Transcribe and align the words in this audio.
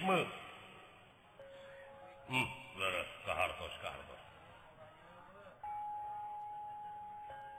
Buddhisme 0.00 0.24
hmm, 2.32 2.48
kehartos, 3.24 3.74
kehartos. 3.84 4.22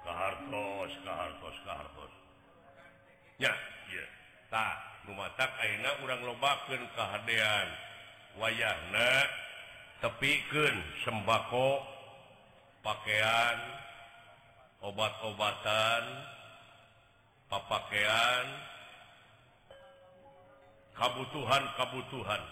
Kehartos, 0.01 1.55
kehartos. 1.61 2.13
Ya, 3.38 3.53
ya. 3.93 4.05
Tak, 4.49 4.77
mata 5.13 5.45
kaina 5.53 6.01
orang 6.01 6.21
lobakan 6.25 6.81
kehadean 6.97 7.69
wayahna 8.41 9.11
tepiken 10.02 10.81
sembako 11.05 11.85
pakaian 12.81 13.58
obat-obatan 14.81 16.03
papakaian 17.53 18.70
kabutuhan-kabutuhan 21.01 22.43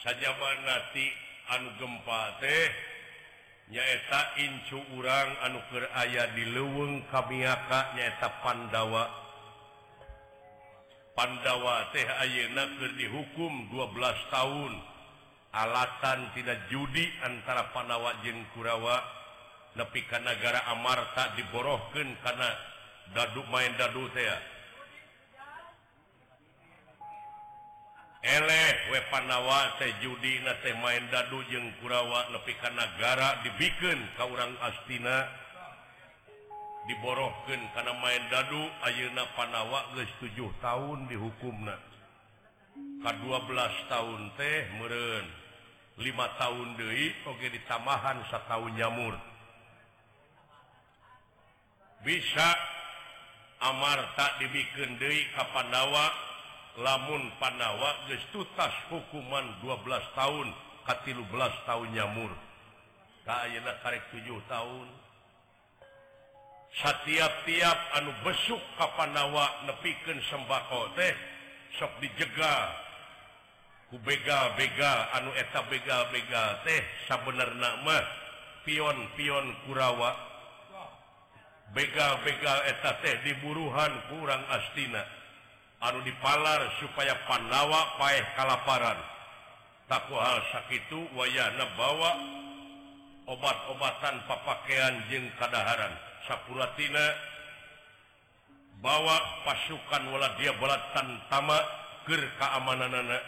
sajabanti 0.00 1.06
anu 1.52 1.68
gempa 1.76 2.40
teh 2.40 2.72
nyaeta 3.68 4.40
incu 4.40 4.80
urang 4.96 5.28
anuker 5.44 5.84
ayah 6.00 6.32
di 6.32 6.48
leweng 6.56 7.04
kamiaka 7.12 7.92
nyaeta 7.92 8.28
Pandawa. 8.40 9.04
Pandawa 11.12 11.92
teh 11.92 12.08
ayenaker 12.24 12.96
dihukum 12.96 13.68
12 13.68 14.32
tahun. 14.32 14.72
Alatan 15.52 16.32
tidak 16.32 16.64
judi 16.72 17.04
antara 17.20 17.68
Panawa 17.76 18.16
Jeng 18.24 18.40
Kurawa. 18.56 19.04
Nepi 19.76 20.00
ke 20.08 20.16
negara 20.24 20.64
Amarta 20.72 21.36
diborohkan 21.36 22.16
karena 22.24 22.48
dadu 23.12 23.44
main 23.52 23.76
dadu 23.76 24.08
teh 24.16 24.51
eleh 28.22 28.94
we 28.94 29.02
panawa 29.10 29.74
judi 29.98 30.38
main 30.78 31.04
dadu 31.10 31.42
jeung 31.50 31.74
kurawa 31.82 32.30
nepikan 32.30 32.70
negara 32.78 33.42
dibiken 33.42 33.98
ka 34.14 34.24
urang 34.30 34.54
astina. 34.62 35.26
Diborohkan 36.82 37.62
karena 37.78 37.94
main 38.02 38.26
dadu 38.26 38.58
ayeuna 38.82 39.22
panawa 39.38 39.86
geus 39.94 40.10
7 40.18 40.34
tahun 40.58 41.06
dihukumna. 41.06 41.78
Ka 43.02 43.10
12 43.22 43.90
tahun 43.90 44.20
teh 44.34 44.66
meureun 44.82 45.26
5 45.98 46.40
tahun 46.42 46.68
deui 46.74 47.14
oge 47.26 47.54
ditamahan 47.54 48.18
satahun 48.30 48.74
nyamur. 48.74 49.14
Bisa 52.02 52.50
amarta 53.62 54.42
dibiken 54.42 54.98
deui 54.98 55.22
ka 55.38 55.46
panawa 55.54 56.31
lamun 56.80 57.28
Panawa 57.36 58.08
gestutas 58.08 58.72
hukuman 58.88 59.44
12 59.60 60.16
tahun 60.16 60.48
katilu 60.88 61.24
11 61.28 61.68
tahun 61.68 61.88
nyamur. 61.92 62.32
Kaak 63.22 63.54
karek 63.84 64.02
7 64.10 64.40
tahun. 64.50 64.88
Setiap-tiap 66.72 67.78
anu 68.00 68.10
besuk 68.24 68.62
Kapanawa 68.80 69.68
nepiken 69.68 70.18
sembako 70.32 70.96
teh 70.96 71.12
sok 71.76 71.92
dijega. 72.00 72.80
Kubega-bega 73.92 75.12
anu 75.20 75.36
eta 75.36 75.60
bega-bega 75.68 76.64
teh 76.64 76.80
sabener 77.04 77.52
nama 77.60 78.00
pion-pion 78.64 79.52
Kurawa. 79.68 80.16
Bega-bega 81.76 82.54
eta 82.72 82.96
teh 83.04 83.20
diburuhan 83.20 83.92
kurang 84.08 84.42
astina. 84.48 85.21
anu 85.82 85.98
dipalar 86.06 86.62
supaya 86.78 87.18
Pandawa 87.26 87.98
paeh 87.98 88.22
kalaparan. 88.38 88.98
Takku 89.90 90.14
hal 90.14 90.40
sakit 90.54 90.88
wayana 91.12 91.66
bawa 91.74 92.10
obat-obatan 93.26 94.24
papakaian 94.30 94.94
jeng 95.10 95.26
kadaharan. 95.36 95.92
Sapuratina 96.24 97.12
bawa 98.78 99.18
pasukan 99.42 100.02
wala 100.10 100.38
dia 100.38 100.54
belatan 100.58 101.18
tama 101.30 101.58
ke 102.02 102.18
keamanan 102.38 102.90
anak 102.90 103.22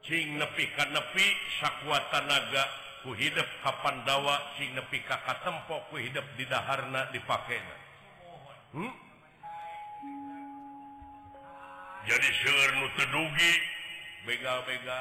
Cing 0.00 0.40
nepi 0.40 0.64
ka 0.72 0.88
nepi 0.88 1.26
sakuatan 1.60 2.24
naga 2.24 2.64
ku 3.04 3.12
hidup 3.12 3.46
kapan 3.60 4.00
dawa 4.08 4.56
sing 4.56 4.72
nepi 4.72 5.04
kakak 5.04 5.44
tempok 5.44 5.92
ku 5.92 6.00
hidup 6.00 6.24
di 6.40 6.48
daharna 6.48 7.12
dipakai 7.12 7.60
hmm? 8.72 9.09
jadi 12.08 12.28
sure 12.40 12.88
tedugi 12.96 13.52
bega-bega 14.24 15.00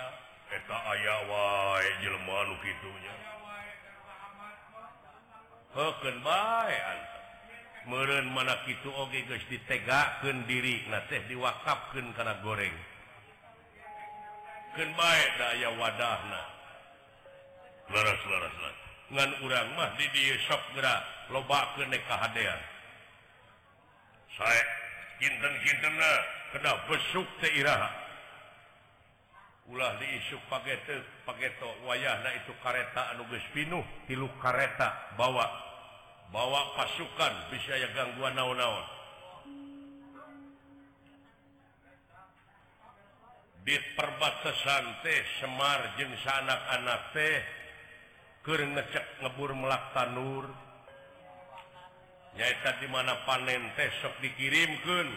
eta 0.50 0.78
aya 0.90 1.16
wa 1.30 1.80
Jelma 2.02 2.40
gitunya 2.64 3.16
meren 7.90 8.30
mana 8.36 8.54
itu 8.70 8.90
oke 8.92 9.18
guys 9.26 9.46
ditegaken 9.50 10.46
diri 10.46 10.86
na 10.94 11.02
teh 11.10 11.26
diwakapkan 11.26 12.06
karena 12.14 12.38
goreng. 12.46 12.76
Baik 14.80 15.30
daya 15.36 15.70
wadah 15.76 16.20
dengan 19.10 19.30
urang 19.42 19.68
mah 19.74 19.90
di 19.98 20.06
dia 20.14 20.38
sop 20.46 20.62
gerak 20.78 21.02
loba 21.34 21.74
ke 21.74 21.84
neka 21.90 22.16
saya 24.38 24.64
ulah 29.70 29.92
diisuk 30.02 30.42
pakai 30.50 30.82
pakai 31.24 31.50
wayah 31.86 32.26
Nah 32.26 32.34
itu 32.34 32.54
kareta 32.64 33.14
anuges 33.14 33.46
pinuh 33.54 33.86
tilu 34.10 34.26
kareta 34.42 35.14
bawa. 35.14 35.46
Bawa 36.30 36.78
pasukan 36.78 37.34
bisa 37.50 37.74
ya 37.74 37.90
gangguan 37.94 38.38
naon-naon. 38.38 38.86
Di 43.66 43.78
perbatasan 43.98 44.86
teh 45.02 45.22
Semar 45.42 45.98
jeng 45.98 46.14
sanak-anak 46.22 47.02
teh 47.18 47.38
ke 48.46 48.54
ngecek 48.56 49.06
ngebur 49.26 49.58
melak 49.58 49.90
tanur 49.94 50.69
nyaita 52.38 52.78
dimana 52.84 53.14
panen 53.26 53.64
tesok 53.74 54.14
dikirimkan 54.22 55.08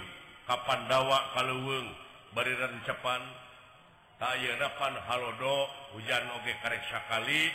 kapan 0.49 0.81
dawa 0.89 1.33
kalauweng 1.37 1.89
bariran 2.33 2.81
cepan 2.89 3.23
taypan 4.23 4.95
Halodo 5.11 5.69
hujan 5.93 6.25
oge 6.39 6.55
kareksakali 6.63 7.51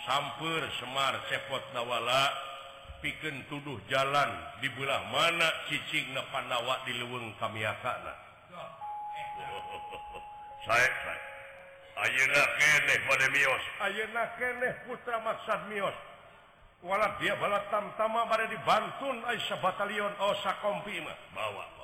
Samper 0.05 0.63
Semar 0.77 1.17
cepot 1.25 1.73
nawala 1.73 2.29
piken 3.01 3.43
tuduh 3.49 3.81
jalan 3.89 4.29
dibelah 4.61 5.01
mana 5.09 5.49
cicing 5.69 6.13
napan 6.13 6.45
nawa 6.49 6.85
di 6.85 6.93
leweng 6.97 7.33
kami 7.41 7.65
akan 7.65 7.99
eh. 8.05 8.17
saya 10.65 10.87
putra 14.85 15.17
putraos 15.21 15.95
dia 17.17 17.33
bala 17.41 17.59
tamtama 17.73 18.29
pada 18.29 18.45
dibantun 18.45 19.17
Aisyah 19.25 19.57
batalion 19.59 20.13
Osa 20.21 20.53
kompi 20.61 21.01
bawa 21.33 21.77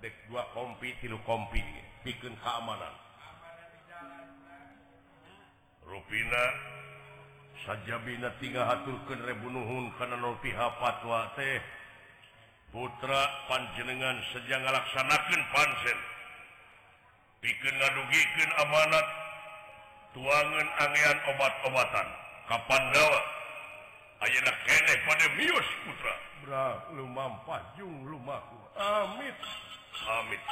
dek 0.00 0.14
dua 0.32 0.48
kompi 0.56 0.96
tilu 1.04 1.20
kompi 1.28 1.60
bikin 2.00 2.32
keamanan. 2.40 2.94
Ruina 5.84 6.44
saja 7.66 8.00
bin 8.06 8.24
tiga 8.40 8.64
haturkan 8.64 9.20
rebunuhun 9.20 9.92
karena 10.00 10.16
nopihapatwa 10.16 11.36
teh. 11.36 11.60
Putra 12.70 13.22
panjenengan 13.50 14.22
sejak 14.30 14.62
ngalaksanakan 14.62 15.42
pansen. 15.50 15.98
bikin 17.40 17.74
ngadugikan 17.76 18.50
amanat. 18.60 19.06
Tuangan 20.10 20.68
angean 20.82 21.18
obat-obatan. 21.30 22.08
Kapan 22.50 22.82
dawa 22.90 23.20
Ayeuna 24.20 24.52
kene 24.68 24.94
pada 25.08 25.26
mios 25.38 25.68
putra. 25.86 26.14
Bra 26.44 26.66
lu 26.92 27.08
mampah 27.08 27.62
jung 27.78 28.04
lumaku. 28.04 28.58
Amit. 28.76 29.36
Amit. 30.04 30.42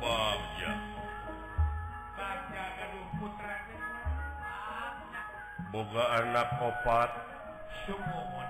Bagja 0.00 0.72
Bagja 2.18 2.64
gaduh 2.80 3.08
putra. 3.22 3.54
Boga 5.70 6.04
anak 6.18 6.50
opat. 6.58 7.10
Sumuhun 7.86 8.48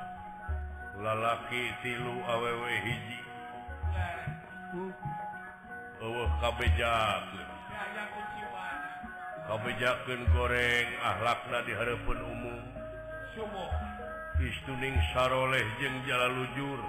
Lalaki 1.04 1.62
tilu 1.84 2.16
awewe 2.24 2.80
hiji. 2.80 3.29
kebejaken 9.50 10.20
goreng 10.30 10.88
akhlakna 11.02 11.58
di 11.66 11.74
Harpun 11.74 12.18
umum. 12.22 12.62
Istuning 14.40 14.96
saroleh 15.12 15.66
jeng 15.82 16.00
jala 16.06 16.30
lujur 16.32 16.80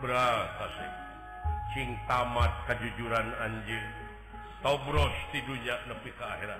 berakasing 0.00 1.94
tamat 2.08 2.50
kejujuran 2.66 3.28
anjing 3.44 3.86
tobros 4.64 5.12
tidurnya 5.30 5.78
lebih 5.86 6.10
ke 6.16 6.24
akhirat. 6.24 6.58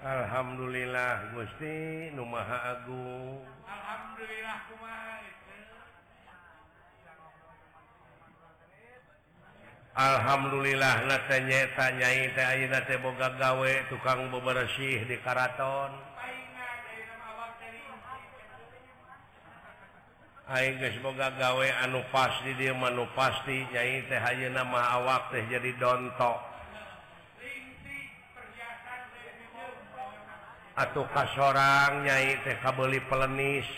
Alhamdulillah 0.00 1.36
Gusti 1.36 2.08
Numaha 2.16 2.72
Agung. 2.72 3.44
Alhamdulillah 3.68 4.58
Alhamdulillah 10.00 10.96
natanya 11.04 11.68
tanyai 11.76 12.32
boga 13.04 13.28
gawe 13.36 13.72
tukang 13.92 14.32
bebersih 14.32 15.04
di 15.04 15.20
Karaton. 15.20 15.92
Boga 21.04 21.28
gawe 21.36 21.68
anu 21.84 22.00
pasti 22.08 22.56
dia 22.56 22.72
manu 22.72 23.04
pasti 23.12 23.68
nyai 23.68 24.08
teh 24.08 24.48
nama 24.48 24.96
awak 24.96 25.28
teh 25.28 25.44
jadi 25.44 25.76
dontok. 25.76 26.49
atau 30.80 31.04
kas 31.12 31.28
orang 31.36 32.08
nyai 32.08 32.40
TK 32.40 32.64
beli 32.72 33.00
pelenis. 33.04 33.68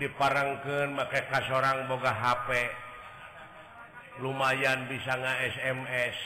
Diparangkan 0.00 0.96
pakai 0.96 1.22
kas 1.28 1.48
orang 1.52 1.84
boga 1.88 2.12
HP 2.12 2.48
lumayan 4.24 4.88
bisa 4.88 5.12
nggak 5.12 5.40
SMS 5.52 6.16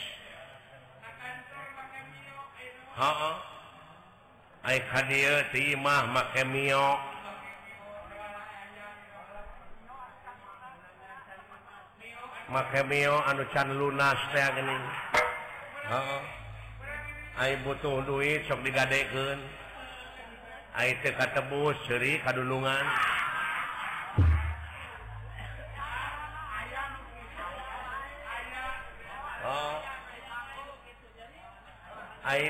timah 5.51 6.03
make 6.11 6.43
mio. 6.47 6.99
Make 12.51 12.83
mio 12.87 13.15
anu 13.23 13.43
can 13.55 13.71
lunas 13.79 14.19
teh 14.35 14.47
gini 14.55 14.75
butuh 17.67 17.99
duit 18.07 18.47
sok 18.47 18.63
digadeken 18.63 19.43
tebus 21.35 21.75
seri 21.83 22.23
kadulungan. 22.23 22.85
Oh. 29.43 29.75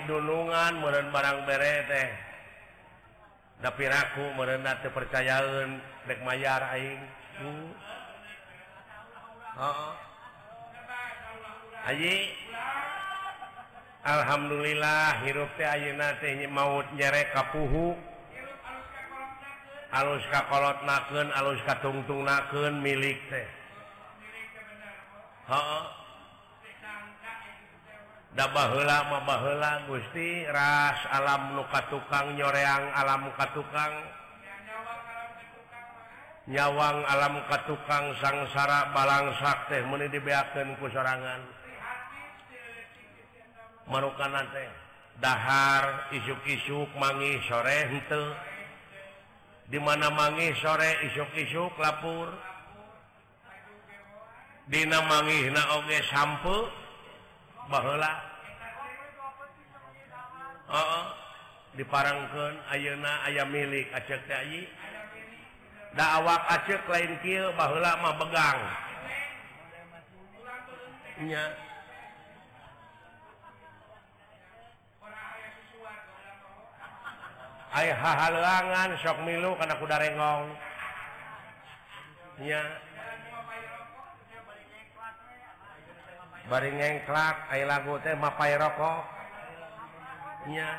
dulungan 0.06 0.78
meren 0.78 1.10
barang 1.10 1.40
bere 1.50 1.76
teh. 1.90 2.10
Tapi 3.66 3.90
raku 3.90 4.38
merendah 4.38 4.86
kepercayaan 4.86 5.82
dek 6.06 6.22
mayyar 6.22 6.62
Aing. 6.78 7.02
Oh. 9.58 9.98
Aji 11.90 12.30
Alhamdulillah 14.02 15.22
hirup 15.22 15.54
Aunanya 15.62 16.50
maut 16.50 16.90
nyerek 16.98 17.38
kapuhu 17.38 17.94
alus 19.94 20.26
kakolot 20.34 20.82
naken 20.90 21.30
alus 21.38 21.62
katungtung 21.70 22.26
naken 22.26 22.82
milik 22.82 23.22
teh. 23.30 23.46
Dabahlamabalan 28.34 29.86
Gusti 29.86 30.50
ras 30.50 30.98
alam 31.14 31.62
luka 31.62 31.86
tukang 31.94 32.34
nyoreang 32.34 32.90
alam 32.98 33.30
muka 33.30 33.54
tukang. 33.54 33.94
Nyawang 36.50 37.06
alam 37.06 37.38
muka 37.38 37.70
tukang 37.70 38.18
sangsara 38.18 38.90
Balang 38.98 39.30
Sakte 39.38 39.86
meni 39.86 40.10
dibeakan 40.10 40.74
kuserangan 40.82 41.61
marukan 43.90 44.34
dahar 45.22 46.10
isuk-isuk 46.14 46.90
mangi 46.98 47.38
sore 47.46 47.80
itu 47.94 48.24
dimana 49.70 50.10
mangi 50.10 50.52
sore 50.60 51.10
isuk-isuk 51.12 51.74
lapur. 51.78 52.30
Dina 54.72 55.04
mangi 55.04 55.52
na 55.52 55.64
oge 55.78 56.00
sampo 56.08 56.70
bahla 57.68 58.14
oh, 60.72 61.04
diparangkan 61.76 62.56
ayeuna 62.72 63.28
ayam 63.28 63.52
milik 63.52 63.92
acek 63.92 64.22
dayi 64.32 64.64
da 65.92 66.24
awak 66.24 66.40
acek 66.56 66.88
lain 66.88 67.20
kieu 67.20 67.52
baheula 67.60 68.00
mah 68.00 68.16
begang. 68.16 68.60
Nya. 71.28 71.71
Ay 77.72 77.88
hahalangan 77.96 79.00
sok 79.00 79.24
milu 79.24 79.56
karena 79.56 79.80
kuda 79.80 79.96
renggong. 79.96 80.52
Ya 82.44 82.64
bari 86.52 86.68
ngengklak 86.76 87.48
ay 87.48 87.64
lagu 87.64 87.96
teh 88.04 88.12
mapai 88.20 88.60
rokok. 88.60 89.02
Nya 90.52 90.70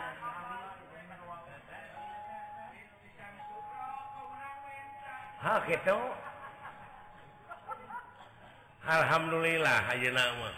ha 5.40 5.52
gitu. 5.64 5.98
Alhamdulillah 8.82 9.78
aja 9.94 10.10
nama 10.10 10.50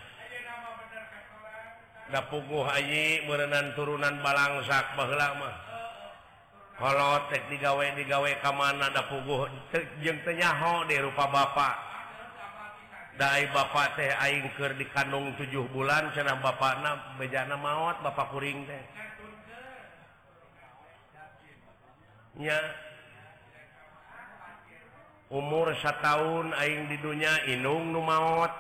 da 2.09 2.21
puguh 2.29 2.64
Haji 2.64 3.25
merenan 3.29 3.73
turunan 3.76 4.21
balangsak 4.21 4.97
bahlama 4.97 5.63
kalau 6.75 7.23
tek 7.31 7.47
digawe 7.47 7.87
digawe 7.95 8.31
ke 8.43 8.50
mana 8.50 8.90
ada 8.90 9.07
puguh. 9.07 9.47
Jengnyaho 10.02 10.90
di 10.90 10.99
rupa 10.99 11.31
Bapak 11.31 11.95
Dai 13.14 13.47
Bapak 13.47 13.95
teh 13.95 14.11
Aingker 14.11 14.75
di 14.75 14.90
kandung 14.90 15.38
7 15.38 15.47
bulan 15.71 16.11
cenah 16.11 16.35
Bapak 16.43 16.83
na 16.83 17.14
bejana 17.14 17.54
maut 17.54 18.02
Bapak 18.02 18.35
kuring 18.35 18.66
teh. 18.66 18.83
Nya 22.43 22.59
umur 25.31 25.71
satu 25.78 26.02
tahun 26.02 26.59
Aing 26.59 26.90
di 26.90 26.99
dunia 26.99 27.47
inung 27.47 27.95
nu 27.95 28.02
maut 28.02 28.50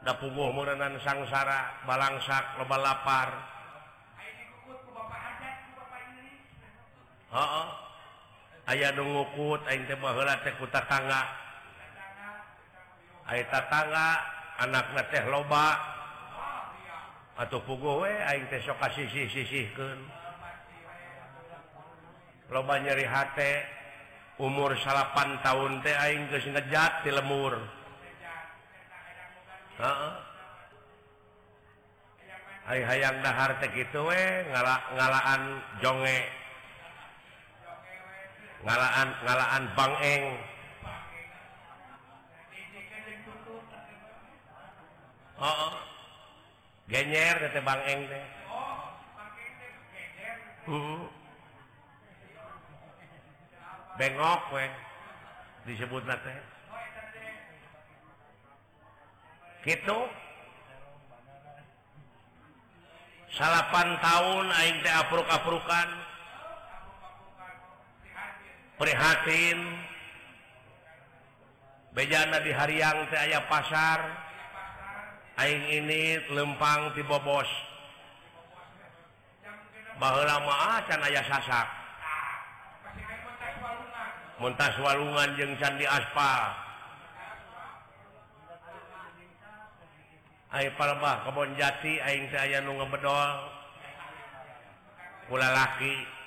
da 0.00 0.16
puguh 0.16 0.48
muranan 0.56 0.96
sangsara 1.04 1.84
balangsak 1.84 2.56
loba 2.56 2.80
lapar. 2.80 3.28
aya 8.70 8.88
dungukut 8.94 9.62
tetangga 13.30 14.10
anaknya 14.58 15.02
teh 15.10 15.24
loba. 15.30 15.78
Atau 17.40 17.62
pugowe 17.64 18.12
teh 18.52 18.60
so 18.60 18.76
kasih 18.76 19.08
sisihkan 19.08 19.96
loba 22.50 22.82
nyeri 22.82 23.06
hate 23.06 23.64
umur 24.42 24.74
salapan 24.82 25.38
tahun 25.40 25.80
teh 25.86 25.94
aing 25.94 26.28
geus 26.28 26.44
ngejat 26.50 27.06
di 27.06 27.10
lemur. 27.14 27.54
Heeh. 29.80 30.12
Hayang 32.70 33.24
dahar 33.24 33.56
teh 33.62 33.70
kitu 33.72 34.04
we 34.04 34.22
ngala 34.50 34.76
ngalaan 34.98 35.42
jonge. 35.80 36.39
ngalaan 38.60 39.08
ngalaan 39.24 39.64
Bangeng 39.72 40.24
oh, 45.40 45.46
oh, 45.46 45.72
genyer 46.88 47.36
kata 47.40 47.60
Bangeng 47.64 48.00
deh 48.08 48.24
uh. 48.50 48.84
Uh-uh. 50.70 51.02
bengok 54.00 54.42
we. 54.56 54.64
Disebut 55.68 56.02
nate 56.08 56.32
gitu. 59.60 59.98
Salapan 63.36 63.88
tahun 64.00 64.46
aing 64.56 64.78
teh 64.80 64.94
apruk-aprukan. 65.04 65.88
prihatin. 68.80 69.60
Bejana 71.92 72.40
di 72.40 72.48
hariang 72.48 73.04
teh 73.12 73.20
aya 73.20 73.44
pasar. 73.44 74.00
Aing 75.36 75.84
ini 75.84 76.16
lempang 76.32 76.96
ti 76.96 77.04
bobos. 77.04 77.48
Baheula 80.00 80.40
mah 80.40 80.80
ah, 80.80 80.80
can 80.88 81.04
aya 81.04 81.20
sasak. 81.28 81.68
Muntas 84.40 84.72
walungan 84.80 85.36
jeng 85.36 85.52
candi 85.60 85.84
aspal 85.84 86.56
Ay 90.48 90.72
palbah 90.80 91.28
kebon 91.28 91.52
jati 91.60 92.00
aing 92.00 92.32
teh 92.32 92.40
aya 92.40 92.64
nu 92.64 92.80
ngebedol. 92.80 93.30
Kula 95.28 95.48
laki. 95.52 96.19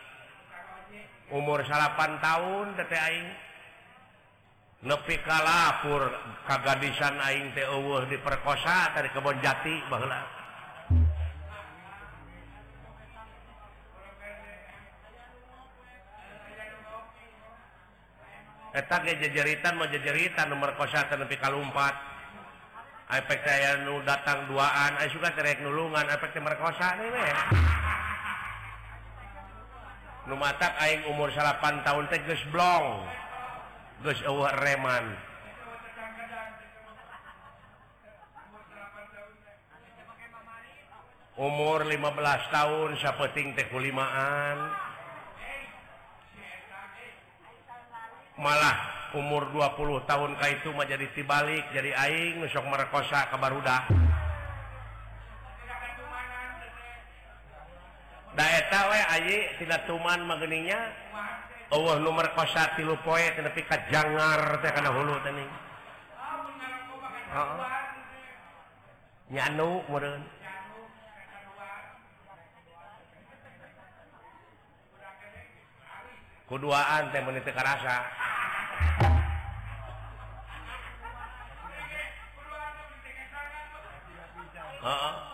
umur 1.33 1.65
salapan 1.65 2.21
tahun 2.21 2.77
tete 2.77 2.93
aing 2.93 3.27
nepi 4.85 5.17
kalapur 5.25 6.13
kagadisan 6.45 7.17
aing 7.25 7.49
teh 7.57 7.65
eueuh 7.65 8.05
diperkosa 8.05 8.93
dari 8.93 9.09
kebon 9.09 9.41
jati 9.41 9.81
baheula 9.89 10.21
Eta 18.73 19.05
ge 19.05 19.13
jejeritan 19.21 19.77
mah 19.77 19.85
jejeritan 19.85 20.49
nomor 20.49 20.73
kosa 20.73 21.05
teh 21.05 21.13
nepi 21.13 21.37
ka 21.37 21.53
lumpat. 21.53 21.93
efek 23.13 23.45
teh 23.45 23.85
nu 23.85 24.01
datang 24.01 24.49
duaan 24.49 24.97
ai 24.97 25.05
suka 25.13 25.29
terek 25.37 25.61
nulungan 25.61 26.09
efek 26.09 26.33
teh 26.33 26.41
merkosa 26.41 26.97
nih 26.97 27.05
we. 27.13 27.27
mata 30.31 30.71
aing 30.79 31.11
umur 31.11 31.27
salapan 31.35 31.83
tahun 31.83 32.07
teh 32.07 32.23
geus 32.23 32.43
blong. 32.47 33.03
Geus 34.07 34.19
eueuh 34.23 34.47
reman. 34.55 35.05
Umur 41.33 41.81
15 41.89 42.53
tahun 42.53 42.89
sapeting 43.01 43.57
tekulimaan 43.57 44.57
malah 48.37 48.75
umur 49.13 49.45
20 49.53 50.09
tahun 50.09 50.31
Ka 50.41 50.47
itu 50.49 50.73
mah 50.73 50.89
jadi 50.89 51.05
tibalik, 51.13 51.69
jadi 51.69 51.93
aing 51.93 52.41
nusok 52.41 52.65
merekosa 52.65 53.29
kabarudah 53.29 53.85
daeta 58.33 58.79
we 58.89 58.99
ayi 59.19 59.37
tidak 59.61 59.85
tuman 59.85 60.25
mageningnya 60.25 60.79
Allah 61.73 61.97
nomor 62.01 62.29
kosa 62.37 62.73
tilu 62.77 62.93
poe 63.01 63.21
tapi 63.33 63.61
kajangar 63.65 64.61
teh 64.61 64.71
kana 64.73 64.89
hulu 64.93 65.17
tani 65.25 65.45
nyanu 69.33 69.81
modern 69.89 70.21
kuduaan 76.53 77.09
teh 77.09 77.21
menit 77.25 77.49
karasa. 77.49 78.05
Heeh. 84.83 85.32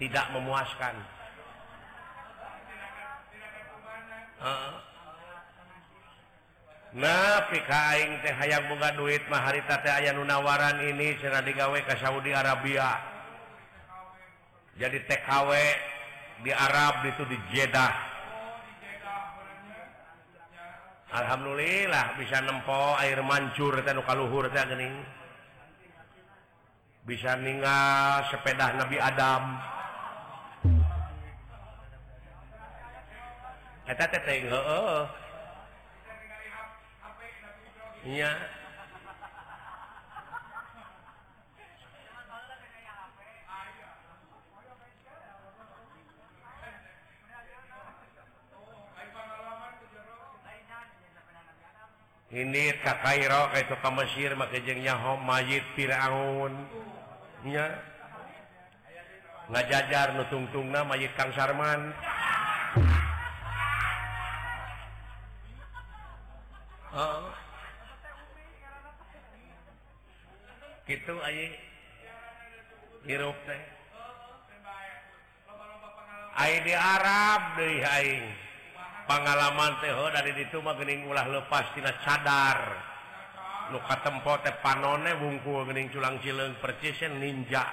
tidak 0.00 0.26
memuaskan. 0.32 0.96
Nah 6.90 7.46
pikaing 7.52 8.18
teh 8.24 8.34
hayang 8.34 8.66
bunga 8.66 8.90
duit 8.96 9.22
maharita 9.30 9.78
teh 9.84 9.92
aya 9.92 10.10
nunawaran 10.10 10.80
ini 10.82 11.14
sira 11.22 11.44
digawe 11.44 11.76
ke 11.86 11.94
Saudi 12.00 12.34
Arabia. 12.34 12.98
Jadi 14.80 14.98
TKW 15.04 15.50
di 16.42 16.50
Arab 16.50 17.04
itu 17.04 17.22
di 17.28 17.36
Jeddah. 17.52 17.94
Alhamdulillah 21.10 22.16
bisa 22.16 22.40
nempo 22.40 22.96
air 22.96 23.20
mancur 23.20 23.76
teh 23.84 23.92
nu 23.92 24.02
kaluhur 24.02 24.48
teh 24.48 24.64
geuning 24.64 24.94
bisa 27.04 27.36
ninggal 27.38 28.24
sepeda 28.32 28.72
Nabi 28.74 28.98
Adam. 28.98 29.42
iya. 38.06 38.32
Ini 52.30 52.78
Ka 52.78 53.02
Kairo 53.02 53.50
itu 53.58 53.74
ka 53.74 53.90
Mesir 53.90 54.38
make 54.38 54.62
jeung 54.62 54.86
home 54.86 55.26
mayit 55.26 55.66
Firaun. 55.74 56.54
Nya 57.42 57.74
ngajajar 59.50 60.14
nutungtung 60.14 60.70
nama 60.70 60.94
Mayit 60.94 61.10
Kang 61.18 61.34
Sarman. 61.34 61.90
gitu 70.90 71.14
itu 71.22 71.54
hirup 73.06 73.38
teh. 73.46 73.62
Di 76.40 76.74
Arab 76.74 77.60
deing 77.60 78.26
pengalaman 79.06 79.78
Teho 79.78 80.08
oh, 80.08 80.10
dari 80.10 80.34
ituing 80.34 81.06
ulah 81.06 81.26
lepas 81.30 81.70
tina 81.78 81.94
cadar. 82.02 82.58
Luka 83.70 84.02
tempo 84.02 84.34
teh 84.42 84.50
panone 84.58 85.14
bungku 85.14 85.62
gening 85.70 85.94
culang 85.94 86.18
cileng 86.18 86.58
percisen 86.58 87.22
ninja. 87.22 87.70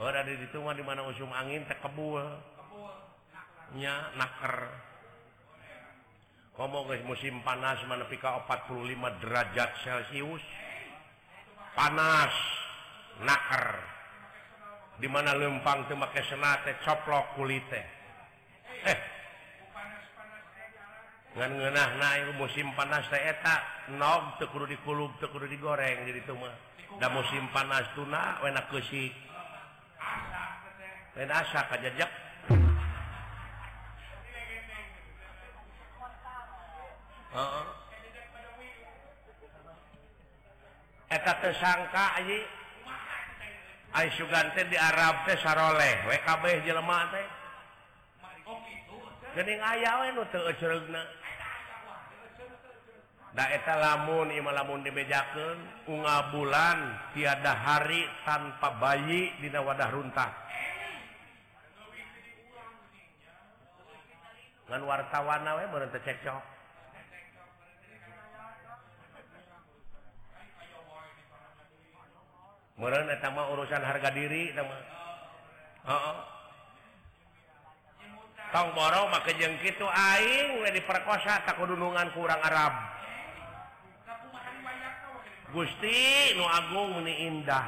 Oh 0.00 0.08
dari 0.08 0.40
itu 0.40 0.56
mah 0.56 0.72
di 0.72 0.80
mana 0.80 1.04
usum 1.04 1.28
angin 1.36 1.68
teh 1.68 1.76
kebul 1.76 2.24
nya 3.76 4.08
naker. 4.16 4.91
ngomong 6.62 6.86
guys 6.86 7.02
musim 7.02 7.42
panas 7.42 7.82
mana 7.90 8.06
pika 8.06 8.38
45 8.46 8.94
derajat 9.18 9.70
celcius. 9.82 10.38
Panas 11.74 12.30
naker. 13.18 13.82
Dimana 15.02 15.34
lempang 15.34 15.90
temake 15.90 16.22
senate 16.30 16.78
coplok 16.86 17.34
kulit 17.34 17.66
eh. 17.74 17.86
Ngenah 21.34 21.90
naik 21.98 22.38
musim 22.38 22.70
panas 22.78 23.10
tak 23.10 23.90
nog 23.98 24.38
tekuru 24.38 24.70
dikulub 24.70 25.10
tekuru 25.18 25.50
digoreng 25.50 26.06
jadi 26.06 26.22
itu 26.22 26.34
mah. 26.38 26.54
Dan 27.02 27.10
musim 27.10 27.42
panas 27.50 27.90
tuna 27.98 28.38
wena 28.38 28.62
kesik 28.70 29.10
wena 31.18 31.42
asa 31.42 31.66
kajajak. 31.74 32.21
Uh-huh. 37.32 37.82
eta 41.12 41.32
tersangka 41.44 42.06
Sugante 44.16 44.64
di 44.72 44.76
Arab 44.80 45.28
teh 45.28 45.36
saroleh. 45.36 46.08
WKB 46.08 46.64
jelemah 46.64 47.12
teh. 47.12 47.26
Gening 49.36 49.60
aya 49.60 50.04
we 50.04 50.08
nu 50.12 50.24
teu 50.28 50.44
euceurna 50.44 51.00
da 53.32 53.48
eta 53.48 53.80
lamun 53.80 54.28
ieu 54.28 54.44
lamun 54.44 54.84
dibejakeun 54.84 55.88
unga 55.88 56.28
bulan 56.28 57.00
tiada 57.16 57.56
hari 57.56 58.04
tanpa 58.28 58.76
bayi 58.76 59.32
dina 59.40 59.64
wadah 59.64 59.88
runtah. 59.88 60.32
Ngan 64.68 64.82
wartawan 64.84 65.48
we 65.48 65.64
meureun 65.68 65.92
teu 65.96 66.04
cekcok. 66.04 66.51
pertama 72.82 73.46
urusan 73.54 73.78
harga 73.78 74.10
diri 74.10 74.50
sama 74.50 74.74
oh. 75.86 76.18
tongborong 78.50 79.14
maka 79.14 79.30
jeng 79.38 79.54
gitu 79.62 79.86
aing 79.86 80.66
diperkosa 80.74 81.46
takut 81.46 81.70
dunungan 81.70 82.10
kurang 82.10 82.42
Arab. 82.42 82.74
Gusti 85.52 86.32
Nu 86.34 86.48
Agung 86.48 86.98
meni 86.98 87.28
indah. 87.28 87.66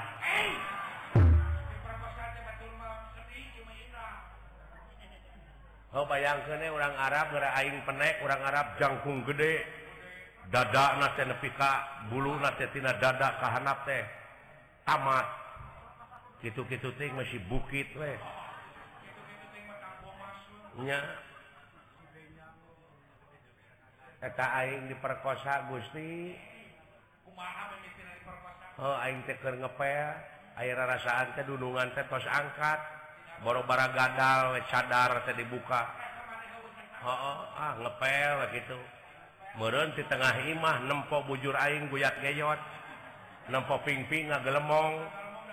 Oh 5.94 6.02
bayang 6.11 6.42
kene 6.50 6.75
orang 6.75 6.97
Arab 6.99 7.30
gara 7.30 7.54
aing 7.62 7.78
penek 7.87 8.18
orang 8.26 8.42
Arab 8.42 8.66
jangkung 8.83 9.23
gede. 9.23 9.62
Dada 10.50 10.99
nate 10.99 11.23
nepika 11.23 12.04
bulu 12.11 12.35
natina 12.42 12.99
dada 12.99 13.38
kahanap 13.38 13.87
teh. 13.87 14.24
tamat 14.85 15.26
gitu-gitu 16.45 16.93
ting 17.00 17.17
masih 17.17 17.41
bukit 17.49 17.88
weh 17.97 18.17
nya. 20.83 20.99
Eta 24.19 24.47
Aing 24.64 24.91
diperkosa 24.91 25.71
Gusti. 25.71 26.35
Oh, 28.75 28.97
aing 28.99 29.23
teh 29.29 29.38
keur 29.38 29.55
ngepel. 29.55 30.11
Air 30.59 30.79
rasaan 30.79 31.35
teh 31.38 31.47
tos 32.11 32.26
angkat. 32.26 32.81
Boro-bara 33.47 33.93
gadal 33.95 34.59
we 34.59 34.61
cadar 34.67 35.23
teh 35.23 35.37
dibuka. 35.38 35.87
Oh, 37.05 37.45
ah 37.53 37.76
ngepel 37.76 38.49
gitu 38.57 38.81
Meureun 39.61 39.93
di 39.93 40.00
tengah 40.09 40.41
imah 40.50 40.88
nempo 40.88 41.21
bujur 41.29 41.55
Aing 41.55 41.87
guyat 41.93 42.19
geyot. 42.19 42.59
lempo 43.48 43.76
pingping 43.84 44.32
ngagelemong 44.32 44.94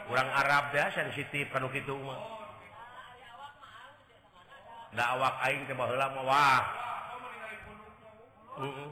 kurang 0.07 0.29
Arab 0.31 0.71
dah 0.71 0.87
sensitif 0.91 1.47
kan 1.51 1.67
gitu 1.71 1.95
mah 2.01 2.21
da 4.91 5.15
awak 5.15 5.35
aing 5.47 5.63
teh 5.67 5.75
baheula 5.75 6.11
mah 6.11 6.23
wah. 6.27 6.63
Heeh 8.59 8.91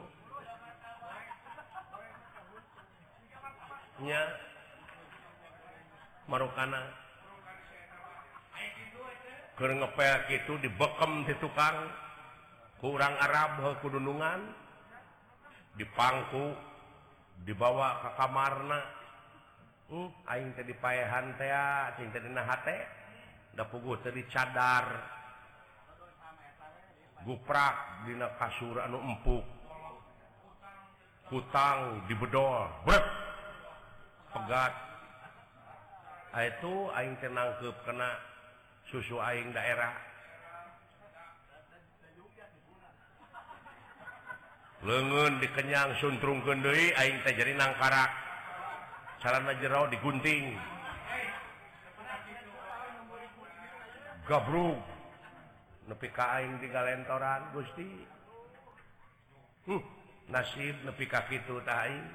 nya. 4.04 4.22
Marukana. 6.30 6.82
Keur 9.60 9.72
ngepel 9.76 10.18
kitu 10.32 10.54
dibekem 10.64 11.28
di 11.28 11.36
tukang. 11.42 11.78
Kurang 12.80 13.16
Arab 13.20 13.60
kudunungan. 13.84 14.40
Dipangku 15.76 16.56
dibawa 17.44 18.04
ke 18.04 18.10
kamarna. 18.18 18.80
Uh, 19.90 20.06
aing 20.30 20.54
tadi 20.54 20.74
paehan 20.78 21.34
teh 21.34 21.50
aing 21.50 22.10
tadi 22.14 22.30
nah 22.30 22.46
hate. 22.46 22.78
Da 23.58 23.66
pugu 23.66 23.98
tadi 24.00 24.22
cadar 24.30 24.86
guprak 27.26 28.06
dina 28.08 28.32
kasur 28.38 28.80
anu 28.80 29.02
empuk. 29.02 29.46
Hutang 31.30 32.10
dibedol. 32.10 32.70
Brek! 32.86 33.06
Pegat. 34.34 34.74
Itu 36.38 36.94
aing 36.94 37.18
teh 37.18 37.30
nangkep 37.30 37.76
kena 37.86 38.10
susu 38.90 39.18
aing 39.18 39.54
daerah. 39.54 40.09
lengan 44.80 45.44
dikenyang 45.44 46.00
suntrung 46.00 46.40
Kendewi 46.44 46.96
Aing 46.96 47.20
teh 47.28 47.36
jadi 47.36 47.52
nangkarak 47.56 48.12
sarana 49.20 49.52
jero 49.60 49.92
digunting 49.92 50.56
gabruk 54.30 54.80
nepi 55.90 56.08
ka 56.14 56.38
aing 56.38 56.62
tinggal 56.62 56.86
lentoran 56.86 57.50
Gusti. 57.50 57.90
Huh, 59.66 59.82
nasib 60.30 60.78
nepi 60.86 61.10
ka 61.10 61.26
kitu 61.26 61.58
tah 61.66 61.90
aing. 61.90 62.06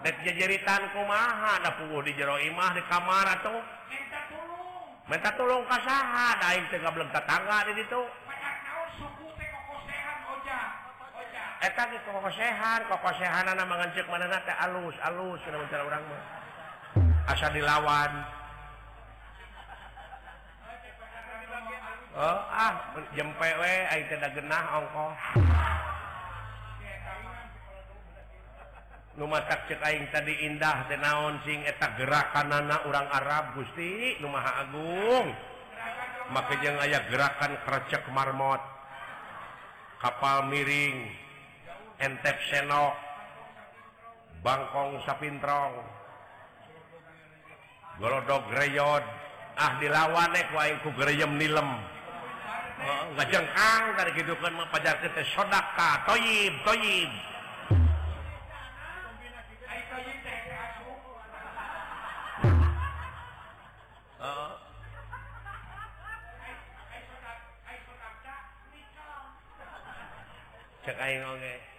Dek 0.00 0.16
jejeritan 0.24 0.96
kumaha 0.96 1.60
da 1.60 1.76
puguh 1.76 2.00
di 2.00 2.16
jero 2.16 2.40
imah 2.40 2.72
di 2.72 2.82
kamar 2.88 3.36
atuh. 3.36 3.60
Minta 3.92 4.20
tolong 4.32 5.04
minta 5.12 5.30
tolong 5.36 5.62
ka 5.68 5.76
saha 5.84 6.28
da 6.40 6.46
aing 6.56 6.66
teh 6.72 6.80
gableng 6.80 7.12
tetangga 7.12 7.68
di 7.68 7.84
ditu 7.84 8.00
kokosehan 12.08 12.88
kokosehan 12.88 13.44
anak 13.44 13.68
mengecek 13.68 14.08
mana 14.08 14.40
alus 14.64 14.96
alus 15.04 15.40
orang 15.84 16.00
mah. 16.08 16.22
Asa 17.28 17.52
dilawan. 17.52 18.12
Oh, 22.16 22.40
ah 22.48 22.74
jempe 23.14 23.48
we 23.60 23.74
jempewe 23.86 24.08
tidak 24.08 24.32
genah 24.34 24.64
ongkoh. 24.80 25.14
Rumah 29.20 29.42
takcek 29.44 29.84
Aing 29.84 30.08
tadi 30.08 30.32
indah 30.48 30.88
tenaon 30.88 31.44
sing 31.44 31.60
eta 31.68 31.92
gerakan 32.00 32.56
anak 32.56 32.88
orang 32.88 33.04
Arab 33.12 33.52
Gusti 33.52 34.16
Numaha 34.24 34.64
Agung. 34.64 35.28
Maka 36.30 36.56
makanya 36.56 36.88
aya 36.88 37.04
gerakan 37.04 37.52
krecek 37.68 38.08
marmot. 38.16 38.62
Kapal 40.00 40.48
miring. 40.48 41.19
entep 42.00 42.36
senok 42.48 42.96
Bangkong 44.40 45.04
sapintrong 45.04 45.76
golodog 48.00 48.48
greyod 48.48 49.04
ah 49.60 49.76
dilawan 49.76 50.32
eh, 50.32 50.48
ku 50.80 50.88
greyem 50.96 51.36
nilem. 51.36 51.68
Oh, 52.80 53.04
ngajengkang 53.12 53.84
dari 53.92 54.16
gitu 54.16 54.32
kan 54.40 54.56
mempajar 54.56 54.96
kita 55.04 55.20
sodaka 55.36 56.00
toyib 56.08 56.56
toyib. 56.64 57.12
Oh. 64.24 64.52
Cek 70.88 70.96
aing 70.96 71.20
oge. 71.28 71.36
okay. 71.36 71.69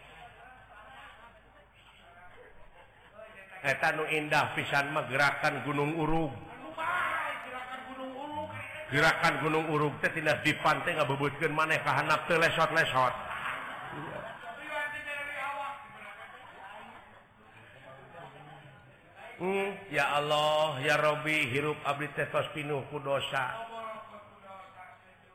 etanu 3.62 4.06
indah 4.10 4.54
pisan 4.58 4.90
menggerakkan 4.94 5.62
gunung 5.66 5.94
urug. 5.98 6.34
Gerakan 8.92 9.40
gunung 9.40 9.66
urug 9.72 9.96
teh 10.04 10.12
tidak 10.12 10.44
di 10.44 10.52
pantai 10.60 11.00
nggak 11.00 11.08
bebutkan 11.08 11.56
mana 11.56 11.80
kahanap 11.80 12.28
teh 12.28 12.36
lesot 12.36 12.70
lesot 12.76 13.14
Hmm, 19.42 19.74
ya 19.90 20.22
Allah 20.22 20.78
ya 20.86 21.02
Robi 21.02 21.50
hirup 21.50 21.74
abdi 21.82 22.06
tetos 22.14 22.46
pinuh 22.54 22.86
ku 22.94 23.02
dosa. 23.02 23.50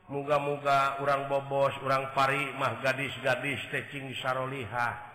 Muga-muga 0.07 0.95
orang 1.03 1.27
bobos 1.27 1.75
orang 1.83 2.15
pari 2.15 2.39
mah 2.55 2.79
gadis-gadis 2.79 3.59
tecing 3.67 4.07
saroliha. 4.23 5.06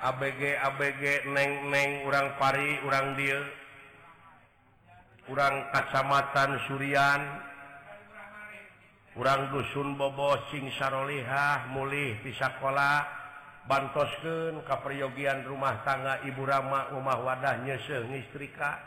ABG 0.00 0.56
ABG 0.56 1.28
neng-neng 1.28 2.08
urang 2.08 2.32
pari 2.40 2.80
urang 2.88 3.20
dia 3.20 3.36
kurang 5.28 5.68
Kacamatan 5.76 6.56
Suryan 6.64 7.20
kurang 9.12 9.52
dusun 9.52 10.00
Bobo 10.00 10.40
sing 10.48 10.72
Sarolihah 10.72 11.68
mulih 11.76 12.16
di 12.24 12.32
sekolah 12.32 13.04
bantosken 13.68 14.64
kaperyogian 14.64 15.44
rumah 15.44 15.84
tangga 15.84 16.24
Ibu 16.24 16.48
Rama 16.48 16.88
rumah 16.96 17.20
wadahnya 17.20 17.76
sengistrika 17.84 18.80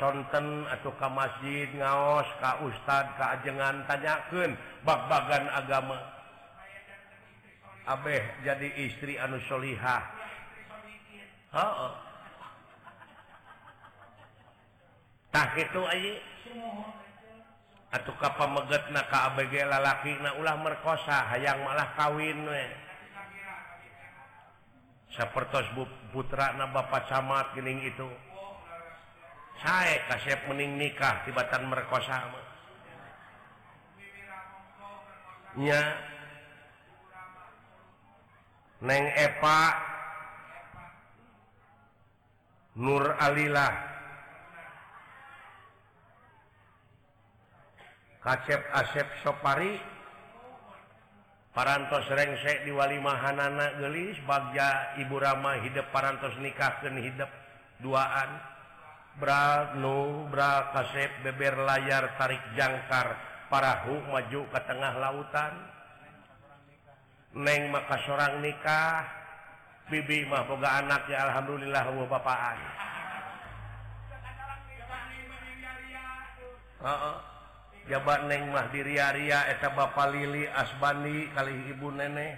sonten 0.00 0.64
atau 0.64 0.96
ke 0.96 1.08
masjid 1.12 1.68
ngaos 1.76 2.28
Ka 2.40 2.56
Ustad 2.64 3.20
keajengan 3.20 3.84
tanyaken 3.84 4.56
bak-bagan 4.80 5.44
agama. 5.52 6.00
Abeh 7.84 8.24
jadi 8.48 8.72
istri 8.88 9.20
Anusolihah 9.20 10.21
Oh. 11.52 11.92
tak 15.32 15.56
itu 15.56 15.80
atau 17.92 18.12
kapal 18.16 18.48
meget 18.48 18.88
na 18.88 19.04
KABG 19.04 19.68
lalaki 19.68 20.16
na 20.24 20.32
ulah 20.40 20.56
merkosa 20.56 21.28
hayang 21.28 21.60
malah 21.60 21.92
kawin 21.92 22.40
we. 22.48 22.64
Sapertos 25.12 25.68
putra 26.08 26.56
na 26.56 26.72
Bapak 26.72 27.04
camat 27.04 27.52
gening 27.52 27.84
itu. 27.84 28.08
Saya 29.60 30.08
kasih 30.08 30.40
mening 30.48 30.80
nikah 30.80 31.20
tibatan 31.28 31.68
merkosa 31.68 32.32
nya. 35.60 36.00
Neng 38.80 39.04
epa 39.20 39.91
Nur 42.72 43.04
Alilah. 43.20 43.74
Kacep 48.22 48.62
asep 48.72 49.08
sopari. 49.20 49.76
Parantos 51.52 52.08
rengsek 52.08 52.64
di 52.64 52.72
diwalimahanana 52.72 53.76
gelis 53.76 54.16
bagja 54.24 54.96
Ibu 55.04 55.20
Rama 55.20 55.60
hidup 55.60 55.84
parantos 55.92 56.32
nikah 56.40 56.80
nikahkan 56.80 56.96
hidup 56.96 57.28
duaan. 57.84 58.40
Bra 59.20 59.76
nu 59.76 60.24
bra 60.32 60.72
kasep 60.72 61.20
beber 61.20 61.60
layar 61.60 62.16
tarik 62.16 62.40
jangkar 62.56 63.20
parahu 63.52 64.00
maju 64.08 64.48
ke 64.48 64.60
tengah 64.64 64.96
lautan. 64.96 65.52
Neng 67.36 67.68
maka 67.68 68.00
seorang 68.08 68.40
nikah. 68.40 69.21
bibi 69.92 70.24
mah 70.24 70.48
boga 70.48 70.80
anak 70.80 71.04
ya 71.12 71.28
alhamdulillah 71.28 71.84
wa 71.92 72.06
bapaan 72.08 72.58
Heeh. 76.82 77.16
jabat 77.86 78.26
neng 78.26 78.50
mah 78.50 78.66
di 78.74 78.82
ria-ria 78.82 79.46
eta 79.54 79.70
bapak 79.70 80.10
Lili 80.10 80.50
Asbani 80.50 81.30
kali 81.30 81.54
ibu 81.70 81.94
nenek. 81.94 82.34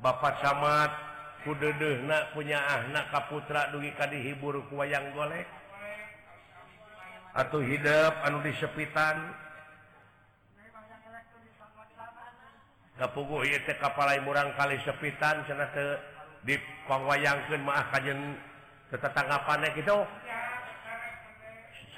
Bapak 0.00 0.44
Samad 0.44 0.92
kudedehna 1.44 2.32
punya 2.36 2.60
anak 2.60 3.08
kaputra 3.12 3.72
dugi 3.72 3.92
ka 3.96 4.08
dihibur 4.08 4.60
ku 4.68 4.80
wayang 4.80 5.12
golek. 5.16 5.48
Atau 7.32 7.64
hidup 7.64 8.12
anu 8.28 8.44
disepitan. 8.44 9.16
Kapugu 13.00 13.48
ieu 13.48 13.64
teh 13.64 13.80
kapalai 13.80 14.20
murang 14.20 14.52
kali 14.60 14.76
sepitan 14.84 15.40
cenah 15.48 15.72
teu 15.72 15.96
dipangwayangkan 16.46 17.60
maaf 17.64 17.78
ah 17.78 17.84
kajjeng 17.96 18.22
ketetanggapan 18.90 19.64
gitu. 19.76 19.98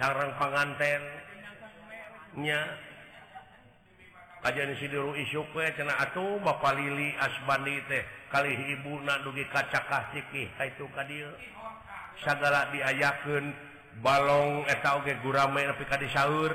Sarang 0.01 0.33
pangantennya 0.41 2.61
aja 4.43 4.67
cena 5.79 5.95
atuh 6.03 6.43
Bapak 6.43 6.75
Lili 6.75 7.15
asbani 7.15 7.79
teh 7.87 8.03
kali 8.27 8.75
Ibu 8.75 9.07
dugi 9.23 9.47
kacakah 9.47 10.11
itu 10.19 10.85
kadil 10.91 11.31
segala 12.19 12.67
diayaken 12.75 13.55
balong 14.03 14.67
eta 14.67 14.99
oge 14.99 15.15
gurame 15.23 15.63
etauguramai 15.63 16.03
di 16.03 16.09
sahur 16.11 16.53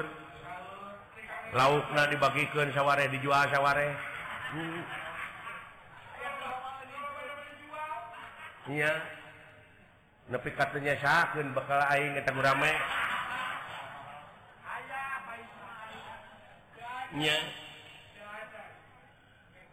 laukna 1.55 2.11
dibagikan 2.11 2.75
saware 2.75 3.07
dijual 3.07 3.47
saware 3.47 3.95
hmm. 4.51 5.06
nya 8.67 9.17
Nepi 10.27 10.51
katanya 10.51 10.91
sakeun 10.99 11.55
bakal 11.55 11.79
aing 11.87 12.19
eta 12.19 12.35
rame. 12.35 12.73
Nya. 17.15 17.37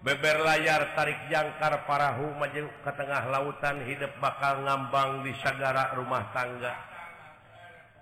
Beber 0.04 0.36
layar 0.46 0.94
tarik 0.94 1.16
jangkar 1.26 1.88
parahu 1.90 2.38
maju 2.38 2.70
ke 2.70 2.92
tengah 2.94 3.24
lautan 3.34 3.82
hidup 3.82 4.14
bakal 4.22 4.62
ngambang 4.62 5.26
di 5.26 5.34
sagara 5.42 5.90
rumah 5.98 6.30
tangga. 6.30 6.70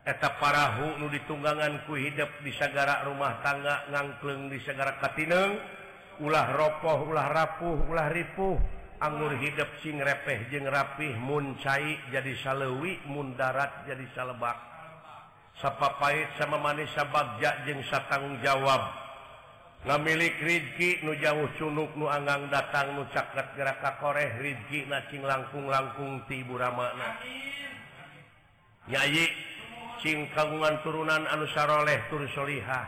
Eta 0.04 0.36
parahu 0.36 1.00
nu 1.00 1.08
ditunggangan 1.08 1.88
ku 1.88 1.96
hidup 1.96 2.28
di 2.44 2.52
sagara 2.52 3.08
rumah 3.08 3.40
tangga 3.40 3.88
ngangkleng 3.88 4.52
di 4.52 4.60
sagara 4.60 5.00
katineng. 5.00 5.56
Ulah 6.20 6.52
ropoh, 6.52 7.08
ulah 7.08 7.32
rapuh, 7.32 7.80
ulah 7.88 8.12
ripuh. 8.12 8.81
anggur 9.02 9.34
hidup 9.34 9.66
sing 9.82 9.98
repeh 9.98 10.46
jeng 10.54 10.70
rapih 10.70 11.18
muncai 11.18 11.98
jadi 12.14 12.32
salewi 12.38 13.02
mundarat 13.10 13.82
jadi 13.90 14.06
salebak. 14.14 14.54
Sapa 15.58 15.98
pahit 15.98 16.30
sama 16.38 16.56
manis 16.62 16.88
sabagja 16.94 17.66
jeung 17.66 17.82
satanggung 17.90 18.38
jawab. 18.40 18.80
Ngamilik 19.82 20.38
Rizki 20.38 21.02
nu 21.02 21.18
jauh 21.18 21.50
cunuk 21.58 21.90
nu 21.98 22.06
anggang 22.06 22.46
datang 22.46 22.94
nu 22.94 23.02
cakrat 23.10 23.58
geraka 23.58 23.98
koreh 23.98 24.38
Rizki 24.38 24.86
nacing 24.86 25.26
langkung 25.26 25.66
langkung 25.66 26.22
tibu 26.30 26.54
ramana 26.54 27.18
nyayi 28.86 29.26
sing 30.02 30.30
kagungan 30.34 30.78
turunan 30.86 31.26
anu 31.26 31.50
saroleh 31.50 31.98
tur 32.06 32.22
solihah. 32.30 32.86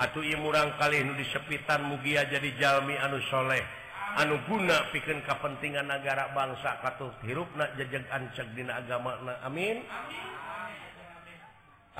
Atuh 0.00 0.24
imurang 0.24 0.80
kali 0.80 1.04
nu 1.04 1.12
disepitan 1.12 1.84
mugia 1.84 2.24
jadi 2.24 2.48
jalmi 2.56 2.96
anu 2.96 3.20
soleh. 3.28 3.79
anuguna 4.18 4.90
piken 4.90 5.22
kepentingan 5.22 5.86
negara 5.86 6.32
bangsa 6.34 6.80
katuh 6.82 7.12
hirupna 7.22 7.70
jejeg 7.78 8.02
anceg 8.10 8.48
dina 8.56 8.80
agama 8.82 9.14
na 9.22 9.38
amin. 9.46 9.84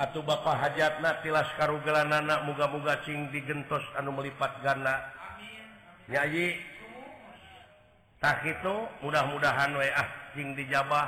Atuh 0.01 0.23
Bapak 0.25 0.57
hajat 0.57 1.03
na 1.03 1.21
tilas 1.21 1.45
karugelan 1.59 2.09
anak 2.09 2.41
muga-muga 2.49 2.99
cing 3.05 3.29
digentos 3.29 3.83
anu 3.93 4.15
melipat 4.15 4.49
ganda. 4.65 5.13
Nyayi 6.09 6.57
tak 8.17 8.41
itu 8.43 8.75
mudah-mudahan 9.05 9.77
wa 9.77 9.85
ah 9.93 10.09
cing 10.33 10.57
dijabah. 10.57 11.07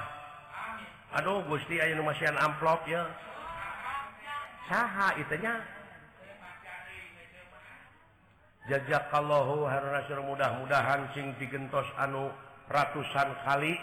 Aduh 1.17 1.41
Gusti 1.49 1.81
ayo 1.81 1.99
masihan 2.05 2.37
amplop 2.37 2.85
ya. 2.85 3.05
Saha 4.69 5.17
itunya 5.19 5.57
jajakallahu 8.69 9.67
Rasul 9.67 10.23
mudah-mudahan 10.23 11.12
sing 11.12 11.36
digentos 11.39 11.88
anu 11.99 12.32
ratusan 12.71 13.30
kali. 13.43 13.76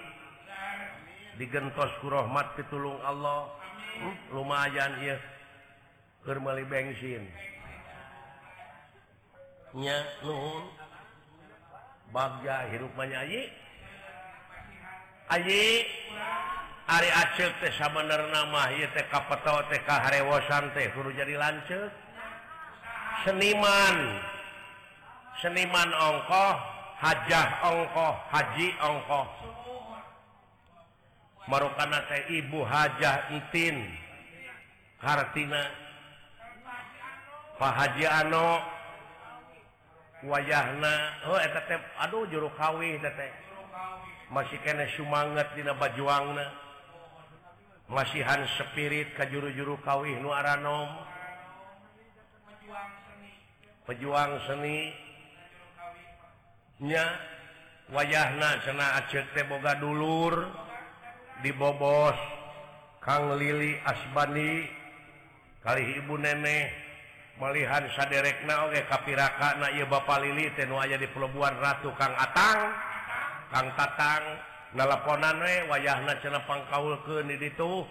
Digentos 1.40 1.88
kurahmat 2.05 2.53
pitulung 2.57 3.01
Allah. 3.01 3.61
Hmm? 4.01 4.14
lumayan 4.33 4.93
ya 5.03 5.16
bermeli 6.25 6.64
bensin 6.64 7.27
nya 9.77 9.99
nuhun. 10.25 10.64
Bagja 12.11 12.66
hirup 12.75 12.90
manyayi 12.99 13.47
ayi. 15.31 15.87
Ari 16.90 17.07
Aceh 17.07 17.55
teh 17.62 17.71
sabenerna 17.79 18.51
nama 18.51 18.66
ieu 18.75 18.90
teh 18.90 19.07
kapetaw 19.07 19.62
teh 19.71 19.79
kaharewosan 19.87 20.75
teh 20.75 20.90
kudu 20.90 21.14
jadi 21.14 21.38
lanceuk 21.38 21.87
seniman. 23.23 24.19
seniman 25.40 25.90
ongkoh 25.90 26.55
hajah 27.00 27.48
ongkoh 27.64 28.14
Haji 28.29 28.68
ongkoh. 28.76 29.26
Merupakan 31.48 32.07
Ibu 32.31 32.61
hajah 32.62 33.26
Hajahtin 33.26 33.76
Kartina 35.00 35.62
Pak 37.57 37.72
Haji 37.74 38.07
Ano. 38.07 38.48
Wayahna 40.20 41.24
oh, 41.33 41.40
eta 41.40 41.64
teh 41.64 41.81
aduh 41.96 42.29
juru 42.29 42.53
kawih 42.53 43.00
masih 44.29 44.61
kena 44.61 44.85
sumanget 44.92 45.48
dina 45.57 45.72
bajuangna. 45.72 46.44
Masihan 47.88 48.44
spirit 48.61 49.16
ka 49.16 49.24
juru-juru 49.33 49.81
kawih 49.81 50.20
nu 50.20 50.29
Nuaranom 50.29 50.92
pejuang 53.88 54.37
seni. 54.44 55.10
nya 56.81 57.05
wayahna 57.93 58.57
sena 58.64 59.05
boga 59.45 59.77
dulur 59.77 60.49
dibobos 61.45 62.16
Kang 63.01 63.37
Lili 63.40 63.81
Asbani 63.81 64.69
kali 65.64 66.01
ibu 66.01 66.21
nenek 66.21 66.69
melihat 67.40 67.85
saderekna 67.97 68.69
oke 68.69 68.85
kapiraka 68.88 69.57
na 69.57 69.73
ieu 69.73 69.88
Bapak 69.88 70.21
Lili 70.25 70.53
teu 70.53 70.77
aya 70.77 71.01
di 71.01 71.09
Pelabuhan 71.09 71.57
Ratu 71.61 71.93
Kang 71.97 72.12
Atang 72.16 72.61
Kang 73.49 73.69
Tatang 73.77 74.25
nalaponan 74.77 75.40
we 75.40 75.64
wayahna 75.69 76.16
cenah 76.21 76.45
pangkaulkeun 76.45 77.29
ke 77.29 77.37
ditu 77.40 77.85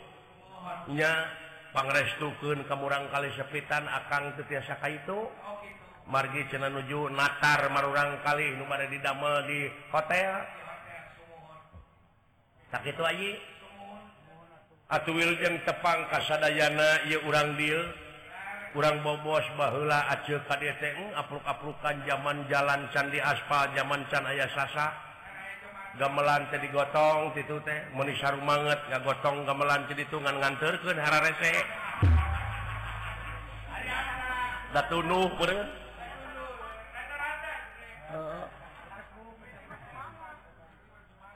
nya 0.94 1.30
pangrestukeun 1.74 2.66
ka 2.66 2.76
kali 3.14 3.30
sepitan 3.38 3.86
akang 3.86 4.34
teu 4.38 4.46
tiasa 4.50 4.78
ka 4.82 4.90
itu. 4.90 5.20
margi 6.10 6.42
cena 6.50 6.68
nuju 6.74 7.14
Natar 7.14 7.70
marurang 7.70 8.20
kali 8.26 8.58
pada 8.66 8.86
didamel 8.90 9.46
di 9.46 9.70
hotel. 9.94 10.32
Sakit 12.74 12.98
Aji? 12.98 13.32
Atwiljeng 14.90 15.62
tepang 15.70 16.10
kasadayana 16.10 17.06
ia 17.06 17.22
urang 17.26 17.54
deal. 17.58 17.82
Kurang 18.70 19.02
bobos 19.02 19.42
bahula 19.58 20.06
Aceh 20.14 20.46
KDT 20.46 21.14
apluk-aplukan 21.18 22.06
zaman 22.06 22.46
jalan 22.54 22.86
Candi 22.94 23.18
aspal 23.18 23.70
zaman 23.74 24.06
Can 24.14 24.30
aya 24.30 24.46
sasa. 24.54 24.94
Gamelan 25.98 26.46
jadi 26.54 26.70
gotong 26.70 27.34
itu 27.34 27.58
teh 27.66 27.90
menisar 27.98 28.38
banget 28.46 28.78
nggak 28.88 29.02
gotong 29.10 29.42
gamelan 29.42 29.90
jadi 29.90 30.06
tungan 30.14 30.38
nganterkan 30.38 31.02
hara 31.02 31.18
rese 31.26 31.66
datunuh 34.70 35.34
kurang 35.34 35.66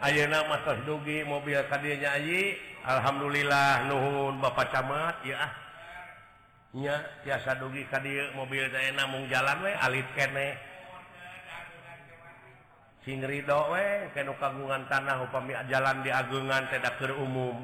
Ayeuna 0.04 0.44
Mas 0.52 0.68
Dugi 0.84 1.24
mobil 1.24 1.56
kadinya 1.72 2.20
Ayi 2.20 2.60
Alhamdulillah 2.84 3.88
Nuhun 3.88 4.44
Bapak 4.44 4.68
Camat 4.76 5.24
ya 5.24 5.40
ahnya 6.74 7.00
biasa 7.24 7.56
dugi 7.64 7.88
kadir 7.88 8.36
mobil 8.36 8.68
saya 8.68 8.92
namung 8.98 9.30
jalan 9.32 9.64
we 9.64 9.72
alit 9.80 10.04
kene. 10.18 10.60
Sing 13.08 13.24
ridho 13.24 13.72
we 13.72 14.12
kenu 14.12 14.36
kagungan 14.42 14.84
tanah 14.92 15.24
upami 15.24 15.56
jalan 15.72 16.04
di 16.04 16.12
agungan 16.12 16.68
tidak 16.68 17.00
ke 17.00 17.08
umum. 17.16 17.56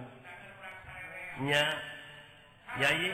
Nya 1.43 1.63
Yayi 2.80 3.12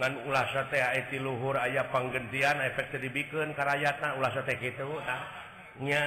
ngan 0.00 0.14
ulah 0.26 0.46
sate 0.50 0.82
eti 0.98 1.22
luhur 1.22 1.54
ayah 1.62 1.86
panggentian 1.94 2.58
efek 2.72 2.98
dibikin 2.98 3.54
karayatna 3.54 4.18
ulah 4.18 4.34
sate 4.34 4.58
gitu 4.58 4.98
tah. 5.06 5.49
nya. 5.80 6.04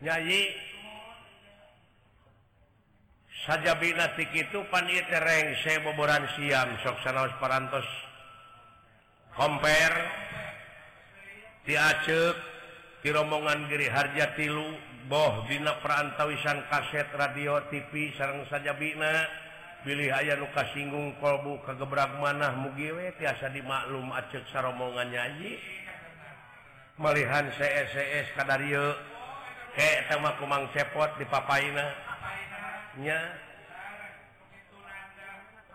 Nyayi. 0.00 0.42
Saja 3.48 3.72
binatik 3.80 4.28
itu 4.36 4.60
pani 4.68 5.00
tereng 5.08 5.56
saya 5.64 5.80
boboran 5.80 6.28
siam 6.36 6.68
soksana 6.84 7.24
parantos. 7.40 7.88
Komper 9.32 9.92
diacek 11.64 12.36
di 13.00 13.08
rombongan 13.08 13.64
diri 13.72 13.88
Harja 13.88 14.36
tilu 14.36 14.76
boh 15.08 15.48
dina 15.48 15.80
perantawisan 15.80 16.68
kaset 16.68 17.08
radio 17.16 17.64
TV 17.72 18.12
sarang 18.12 18.44
saja 18.52 18.76
bina 18.76 19.24
pilih 19.80 20.12
aya 20.12 20.36
luka 20.36 20.68
singgung 20.76 21.16
kolbu 21.16 21.64
kegebrak 21.64 22.12
manah 22.20 22.52
mugiwe 22.60 23.16
tiasa 23.16 23.48
dimaklum 23.48 24.12
Aceh 24.12 24.44
saromongan 24.52 25.08
nyanyi 25.08 25.56
melihat 27.00 27.48
CSS 27.56 28.36
Kadario 28.36 28.92
kayak 29.72 30.12
sama 30.12 30.36
kumang 30.36 30.68
cepot 30.76 31.16
di 31.16 31.24
papainanya 31.24 33.20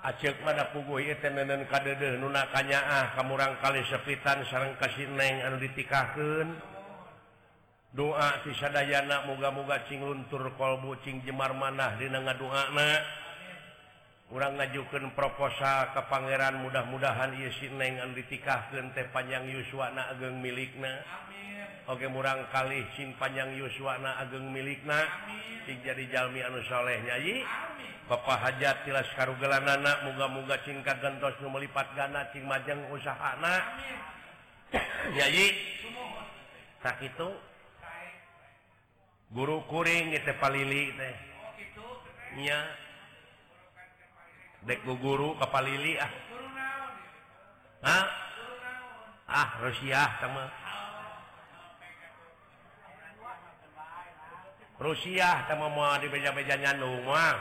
Aceh 0.05 0.37
pada 0.45 0.69
pugu 0.69 1.01
tenen 1.17 1.65
kadede 1.65 2.21
nunakanya 2.21 2.77
ah 2.77 3.05
kamurang 3.17 3.57
kali 3.57 3.81
sepitan 3.89 4.45
sarang 4.45 4.77
kasineng 4.77 5.41
anu 5.41 5.57
ditikahkan 5.57 6.53
doa 7.89 8.29
tisadayana 8.45 9.25
muga-muga 9.25 9.81
cing 9.89 10.05
luntur 10.05 10.45
kolbu 10.61 10.93
cing 11.01 11.25
jemar 11.25 11.57
manah 11.57 11.97
dina 11.97 12.21
ngadungakna 12.21 13.01
kurang 14.29 14.57
ngajukan 14.57 15.13
proposal 15.13 15.93
ke 15.93 16.01
Pangeran 16.09 16.65
mudah-mudahan 16.65 17.37
Yesineng 17.37 18.01
ditikah 18.17 18.73
gente 18.73 19.05
panjang 19.13 19.45
Yuswana 19.45 20.09
ageng 20.13 20.41
milikna. 20.41 21.01
Oke 21.85 22.09
murang 22.09 22.49
kali 22.49 22.81
sing 22.97 23.13
panjang 23.21 23.53
Yuswana 23.53 24.17
ageng 24.25 24.49
milikna. 24.49 25.05
Jadi 25.65 26.05
Jami 26.13 26.45
anusholeh 26.45 27.01
nyayi 27.01 27.41
Bapak 28.05 28.37
hajat 28.37 28.85
tilas 28.85 29.09
karugelan 29.17 29.65
anak 29.65 30.05
muga-muga 30.05 30.61
singkat 30.61 31.01
gentos 31.01 31.33
melipat 31.41 31.89
gana 31.97 32.29
cing 32.29 32.45
majeng 32.45 32.77
usaha 32.93 33.33
anak 33.33 33.65
nyayi 35.09 35.57
tak 36.85 37.01
itu. 37.01 37.29
Guru 39.33 39.65
kuring 39.65 40.13
itu 40.13 40.33
palili 40.37 40.93
teh. 40.93 41.15
Nya. 42.45 42.84
deku 44.65 44.97
guru 44.97 45.37
kapal 45.37 45.61
lili 45.61 45.93
ah. 46.01 46.11
Hah? 47.85 48.05
ah 49.29 49.49
Rusia 49.61 50.01
sama 50.21 50.43
Rusia 54.81 55.29
sama 55.45 55.69
mau 55.69 55.93
di 56.01 56.09
beja-beja 56.09 56.57
nyandung 56.57 57.05
mah 57.05 57.37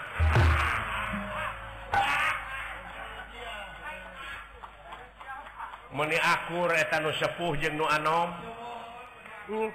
meni 5.94 6.18
akur 6.18 6.68
eta 6.74 6.98
nu 6.98 7.14
sepuh 7.14 7.54
jeung 7.54 7.78
nu 7.78 7.86
anom. 7.86 8.34
Uh. 9.46 9.70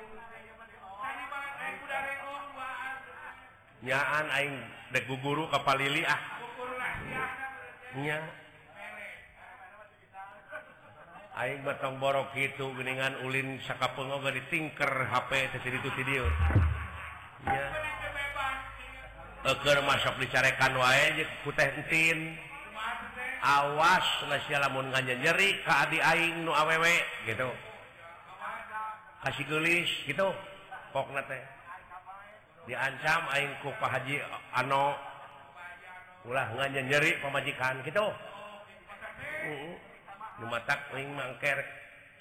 nyaan 3.80 4.28
aing 4.36 4.60
dek 4.92 5.08
guru 5.08 5.48
kapal 5.48 5.80
lili 5.80 6.04
ah. 6.04 6.39
Aing 11.40 11.66
batang 11.66 11.98
borok 11.98 12.38
itu 12.38 12.70
geningan 12.78 13.18
ulin 13.26 13.58
saka 13.66 13.98
pengoga 13.98 14.30
ditingker 14.30 15.10
HP 15.10 15.50
itu 15.50 15.58
itu 15.74 15.90
video. 15.98 16.24
Ya. 17.50 17.68
Eker 19.50 19.82
masuk 19.88 20.22
dicarekan 20.22 20.78
wae 20.78 21.18
jeung 21.18 21.34
ku 21.42 21.50
teh 21.56 21.66
entin. 21.66 22.38
Awas 23.42 24.06
sia 24.46 24.62
lamun 24.62 24.92
nganjeri 24.94 25.64
ka 25.66 25.90
adi 25.90 25.98
aing 25.98 26.46
nu 26.46 26.54
awewe 26.54 26.94
gitu. 27.26 27.50
Kasih 29.26 29.50
gelis 29.50 29.90
gitu. 30.06 30.30
Pokna 30.94 31.26
teh. 31.26 31.42
Diancam 32.70 33.26
aing 33.34 33.50
ku 33.66 33.74
Pak 33.82 33.98
Haji 33.98 34.22
Ano 34.54 35.09
ulah 36.30 36.46
nganya 36.54 36.86
nyeri 36.86 37.18
pemajikan 37.26 37.82
gitu. 37.82 38.06
Rumah 40.40 40.62
tak 40.70 40.94
ring 40.94 41.10
mangker 41.18 41.58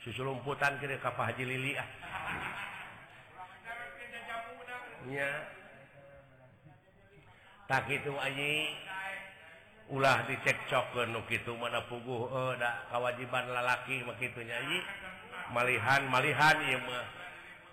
susu 0.01 0.25
lumputan 0.25 0.81
kiri 0.81 0.97
kapah 0.97 1.29
haji 1.29 1.44
lili 1.44 1.77
ah. 1.77 1.88
Ya 5.12 5.29
tak 7.68 7.85
itu 7.92 8.16
aji. 8.16 8.73
Ulah 9.88 10.25
dicekcok 10.29 10.85
ke 10.92 11.03
nu 11.09 11.25
gitu 11.33 11.57
mana 11.57 11.81
pugu 11.88 12.29
eh 12.29 12.61
dak 12.61 12.92
kewajiban 12.92 13.49
lalaki 13.49 14.05
begitu 14.05 14.44
nyanyi 14.44 14.85
malihan 15.53 16.05
malihan 16.09 16.57
ieu 16.64 16.81
mah. 16.81 17.05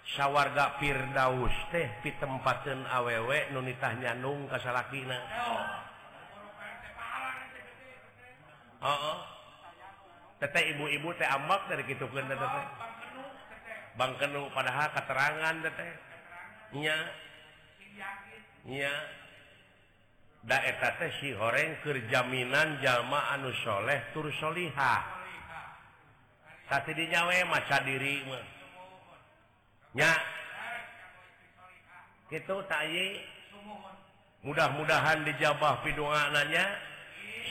Sawarga 0.05 0.77
Firdaus 0.77 1.55
teh 1.73 1.89
pitempatkeun 2.05 2.85
awewe 2.87 3.49
nu 3.51 3.65
nitah 3.65 3.97
nyanung 3.97 4.45
ka 4.45 4.61
oh. 4.61 5.84
Oh, 8.85 9.17
tete 10.37 10.61
ibu-ibu 10.77 11.09
teh 11.17 11.25
amak 11.25 11.65
dari 11.73 11.89
gitu 11.89 12.05
kan 12.13 12.29
tete 12.29 12.61
bang 13.97 14.13
kenu 14.21 14.45
padahal 14.53 14.93
keterangan 14.93 15.55
tete 15.65 15.87
nya. 16.77 16.97
Nya. 18.69 18.93
Da 20.45 20.61
eta 20.61 21.01
teh 21.01 21.09
si 21.17 21.33
horeng 21.33 21.81
keur 21.81 21.97
jaminan 22.13 22.77
jalma 22.77 23.33
anu 23.33 23.49
soleh 23.65 24.05
tur 24.13 24.29
tapi 24.29 24.69
satidinya 26.69 27.25
we 27.25 27.41
maca 27.49 27.81
diri 27.81 28.21
mah. 28.29 28.45
Nya. 29.97 30.13
Gitu 32.29 32.55
tayi 32.69 33.17
mudah-mudahan 34.45 35.25
dijabah 35.25 35.81
pidoa 35.81 36.29
nanya 36.29 36.93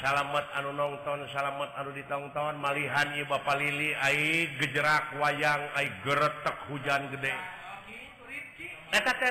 salamet 0.00 0.46
anu 0.58 0.74
nonton 0.74 1.26
salamet 1.30 1.70
anu 1.78 1.90
ditonton 1.94 2.58
malihan 2.58 3.10
Bapak 3.26 3.58
Lili 3.58 3.94
Aik 3.94 4.58
gejerak 4.58 5.14
wayang 5.18 5.62
Aik 5.78 5.92
geretek 6.02 6.56
hujan 6.70 7.10
gede. 7.14 7.34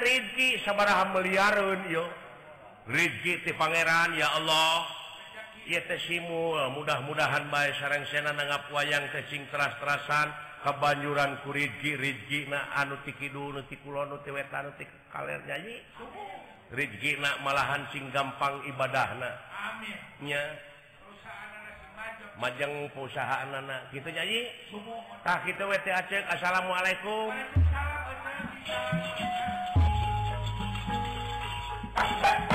Rizki 0.03 0.59
sabaraha 0.63 1.15
miliarun 1.15 1.87
yo 1.87 2.03
Rizki 2.87 3.43
ti 3.47 3.51
Pangeran 3.55 4.15
ya 4.19 4.35
Allah. 4.35 4.87
Ia 5.63 5.79
mudah-mudahan 6.75 7.47
baik 7.47 7.79
sarang 7.79 8.03
sena 8.11 8.35
nanggap 8.35 8.67
wayang 8.75 9.07
kecing 9.15 9.47
teras-terasan. 9.47 10.35
Kebanjuran 10.63 11.39
ku 11.43 11.55
Rizki 11.55 12.47
na 12.51 12.71
anu 12.75 12.99
tiki 13.07 13.31
dulu 13.31 13.63
ti 13.71 13.79
kulon 13.79 14.15
ti 14.23 14.31
wetan 14.31 14.75
ti 14.75 14.83
kaler 15.11 15.43
Rizgina 16.73 17.37
malahan 17.45 17.85
sing 17.93 18.09
gampang 18.09 18.65
ibadahnya 18.65 19.29
majeng 22.41 22.89
perusahaan 22.97 23.45
anak 23.45 23.93
kita 23.93 24.09
jaditah 24.09 25.37
kita 25.45 25.63
WTC 25.69 26.11
Assalamualaikum. 26.33 27.29
Hai 31.93 32.52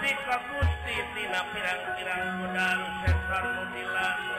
Gusti 0.00 0.96
tina 1.12 1.44
pirang-pirang 1.52 2.40
godang 2.40 2.80
setan 3.04 3.44
mutilan 3.52 4.29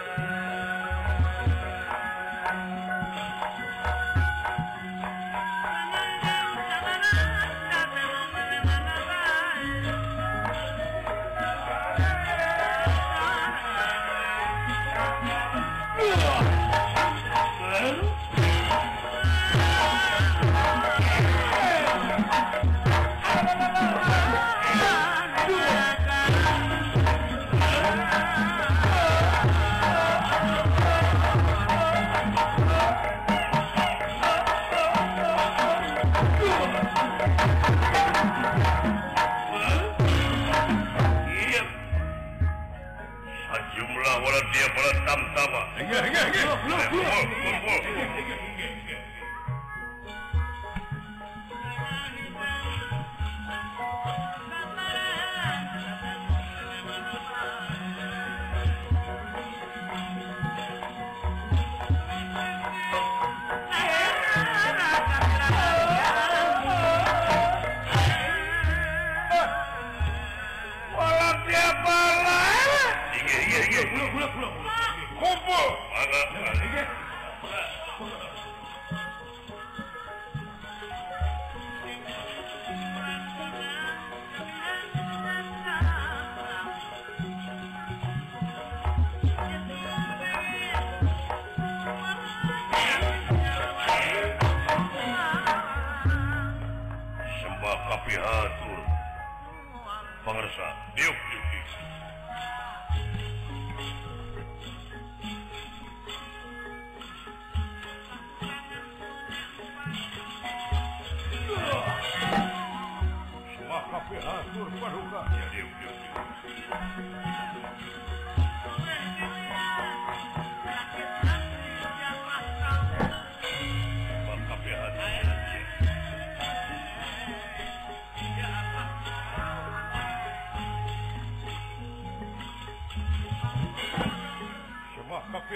Whoa. 46.91 47.30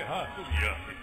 Yeah. 0.07 0.94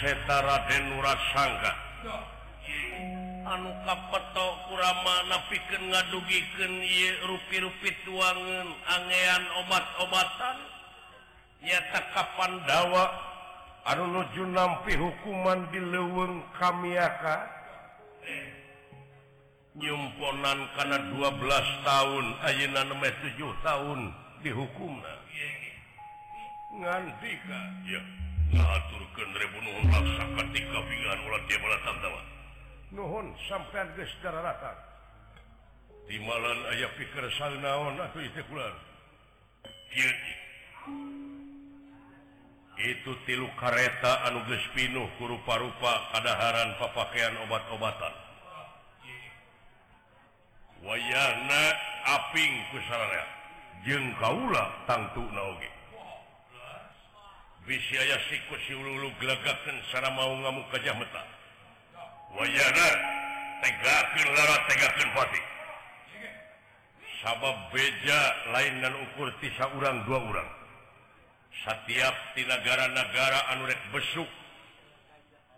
seta 0.00 0.36
Raden 0.42 0.84
Nura 0.92 1.14
sangka 1.32 1.72
anu 3.44 3.70
kapetok 3.84 4.52
kuramana 4.72 5.36
pikir 5.52 5.76
ngadugiken 5.76 6.72
rui-rupi 7.28 7.90
tuangan 8.08 8.68
angean 8.88 9.42
obat-obatan. 9.64 10.58
Nyata 11.64 12.00
kapan 12.12 12.52
dawa 12.68 13.04
anu 13.88 14.04
nuju 14.08 14.48
nampi 14.48 14.96
hukuman 14.96 15.68
di 15.72 15.80
leweng 15.80 16.40
kamiaka. 16.56 17.52
Nyumponan 19.74 20.70
karena 20.78 20.98
12 21.18 21.84
tahun 21.84 22.24
ayenan 22.46 22.94
7 22.94 23.42
tahun 23.66 24.00
dihukum 24.40 25.02
ngantika 26.74 27.60
ya 27.86 28.23
nuhun 32.94 33.26
sampai 33.50 33.90
rata 34.22 34.72
di 36.06 36.16
malam 36.22 36.58
ayaah 36.70 36.92
pikir 36.94 37.24
sal 37.34 37.54
naon 37.58 37.98
atau 37.98 38.20
itu 42.74 43.12
tilu 43.24 43.46
kareta 43.54 44.26
anuges 44.28 44.62
pinuh 44.74 45.06
kurupa-rupa 45.16 46.10
kadaharan 46.10 46.74
papakaian 46.82 47.34
obat-obatan. 47.46 48.14
Wayana 50.84 51.64
aping 52.04 52.54
kusaraya 52.74 53.24
jeng 53.88 54.12
kaula 54.20 54.64
tangtu 54.84 55.24
naoge 55.32 55.73
bisaya 57.64 58.16
siku 58.28 58.54
siulu 58.68 59.08
gelagakan 59.16 59.76
sana 59.88 60.12
mau 60.12 60.36
ngamu 60.36 60.68
kajah 60.68 60.94
meta. 61.00 61.22
Wayana 62.36 62.88
tegakin 63.64 64.28
lara 64.36 64.56
tegakin 64.68 65.08
pati 65.16 65.42
sabab 67.24 67.56
beja 67.72 68.20
lain 68.52 68.84
dan 68.84 68.92
ukur 68.92 69.32
tisa 69.40 69.64
orang 69.72 70.04
dua 70.04 70.20
orang 70.20 70.50
setiap 71.64 72.12
di 72.36 72.44
negara-negara 72.44 73.54
anurek 73.56 73.80
besuk 73.94 74.28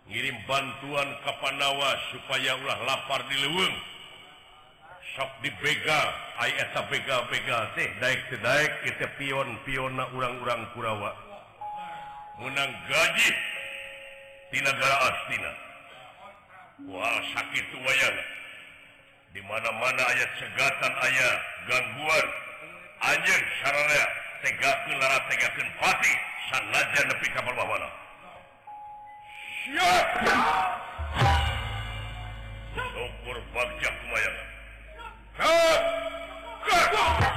ngirim 0.07 0.37
bantuan 0.47 1.09
ke 1.27 1.31
Panawa 1.43 1.91
supaya 2.15 2.55
ulah 2.63 2.79
lapar 2.87 3.27
di 3.27 3.35
leweng. 3.43 3.75
Sok 5.17 5.31
di 5.41 5.49
bega 5.59 6.01
ayat 6.39 6.77
bega 6.93 7.25
bega 7.27 7.73
teh 7.73 7.89
daik 7.99 8.21
teh 8.31 8.39
daik 8.39 8.71
kita 8.85 9.07
pion 9.17 9.49
pion 9.65 9.97
na 9.97 10.05
orang-orang 10.13 10.61
Kurawa 10.77 11.26
menang 12.37 12.71
gaji 12.89 13.31
di 14.53 14.59
negara 14.61 14.95
Astina. 15.11 15.51
Wah 16.87 17.19
sakit 17.33 17.65
wayang 17.73 18.17
dimana-mana 19.33 20.03
ayat 20.13 20.29
segatan 20.37 20.93
ayah 21.09 21.33
gangguan. 21.65 22.27
Anjing 22.97 23.43
saraya 23.61 24.05
tegakan 24.41 24.95
lara 24.97 25.19
tegakan 25.29 25.67
pati. 25.81 26.13
Sangaja 26.47 27.01
nepi 27.11 27.27
kapal 27.35 27.51
bawana 27.53 28.07
siap! 29.67 30.07
Syukur 32.71 33.37
bagja 33.51 33.89
kumaya 33.91 34.31
Kak! 35.35 35.81
Kak! 36.63 37.36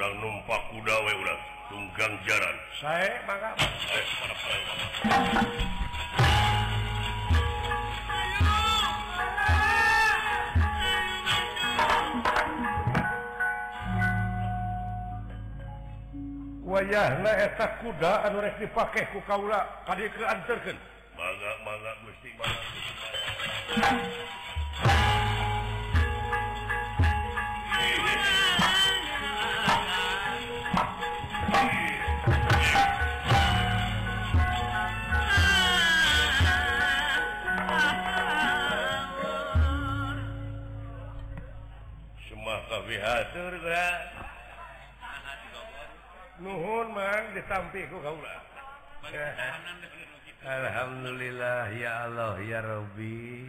urang 0.00 0.16
numpak 0.16 0.60
kudawe 0.72 1.12
urang. 1.12 1.40
Tunggang 1.68 2.16
jaran. 2.24 2.56
Saya 2.80 3.20
maka 3.28 3.52
wayahna 16.64 17.32
eta 17.44 17.66
kuda 17.84 18.24
anu 18.24 18.40
rek 18.40 18.56
dipake 18.56 19.04
ku 19.12 19.20
kaula 19.28 19.68
kadi 19.84 20.08
keanterkeun 20.16 20.80
mangga 21.12 21.52
mangga 21.60 21.92
gusti 22.08 22.32
mangga. 22.40 22.64
surga 43.40 43.84
nuhun 46.44 46.92
mang 46.92 47.32
disampiku 47.32 47.96
kaulah 48.04 48.40
Alhamdulillah 50.40 51.72
ya 51.72 52.04
Allah 52.04 52.36
ya 52.44 52.60
Robbi 52.60 53.48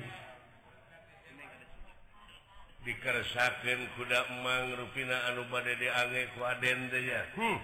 dikersakan 2.87 3.79
kuda 3.99 4.31
emang 4.31 4.79
ruina 4.79 5.17
anu 5.31 5.43
badai 5.51 5.75
diangeku 5.75 6.39
adenya 6.39 7.27
hmm, 7.35 7.59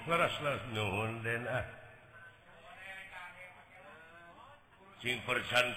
nuhun 0.76 1.24
ah. 1.48 1.64
persan 5.24 5.68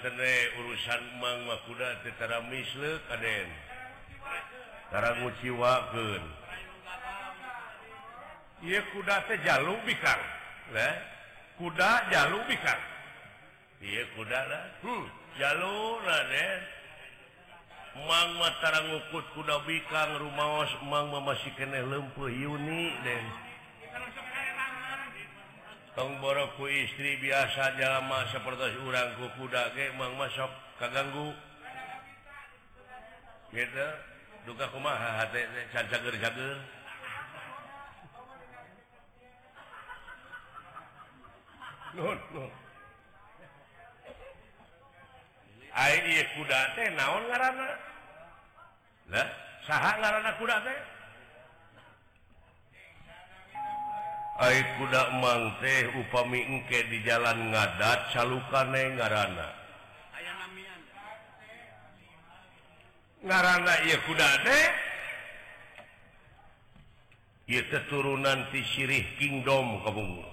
urusan 0.59 1.03
mangma 1.23 1.55
kudatara 1.63 2.43
misle 2.51 2.99
Kadentara 3.07 5.15
nguciwaken 5.23 6.40
Iya 8.61 8.81
kuda 8.93 9.25
teh 9.25 9.41
jalu 9.41 9.73
bikar. 9.89 10.21
Lah, 10.71 10.95
kuda 11.57 11.89
jalu 12.13 12.37
bikar. 12.45 12.77
Iya 13.81 14.05
kuda 14.13 14.39
lah. 14.45 14.63
Hmm, 14.85 15.05
jalu 15.41 15.97
raden. 16.05 16.61
Mang 18.05 18.37
matara 18.37 18.85
ngukut 18.87 19.25
kuda 19.33 19.65
bikang 19.65 20.21
rumaos 20.21 20.71
mang 20.87 21.11
masih 21.11 21.51
kene 21.59 21.83
lempuh 21.83 22.31
Yuni 22.31 22.87
den 23.03 23.25
Tong 25.91 26.23
boroku 26.23 26.71
istri 26.71 27.19
biasa 27.19 27.75
jalama 27.75 28.23
seperti 28.31 28.79
urangku 28.79 29.27
kuda 29.35 29.75
ge 29.75 29.91
mang 29.99 30.15
masuk 30.15 30.47
kaganggu. 30.79 31.35
Gitu. 33.51 33.87
Duka 34.47 34.71
kumaha 34.71 35.19
hati 35.19 35.43
cager-cager. 35.75 36.80
kuda 46.35 46.59
naon 46.95 47.23
ngaranana 47.27 47.67
kuda 50.39 50.55
kuda 54.79 55.01
emang 55.13 55.43
teh 55.61 55.87
upami 55.99 56.39
engke 56.47 56.79
di 56.87 57.03
jalan 57.03 57.51
ngadat 57.51 57.99
salukane 58.15 58.95
ngaranana 58.95 59.47
ngaranana 63.21 63.73
ya 63.85 63.97
kuda 64.07 64.29
teh? 64.47 64.65
Ia 67.51 67.67
keturunan 67.67 68.47
tisirih 68.55 69.03
Kingdom 69.19 69.83
kabungu. 69.83 70.30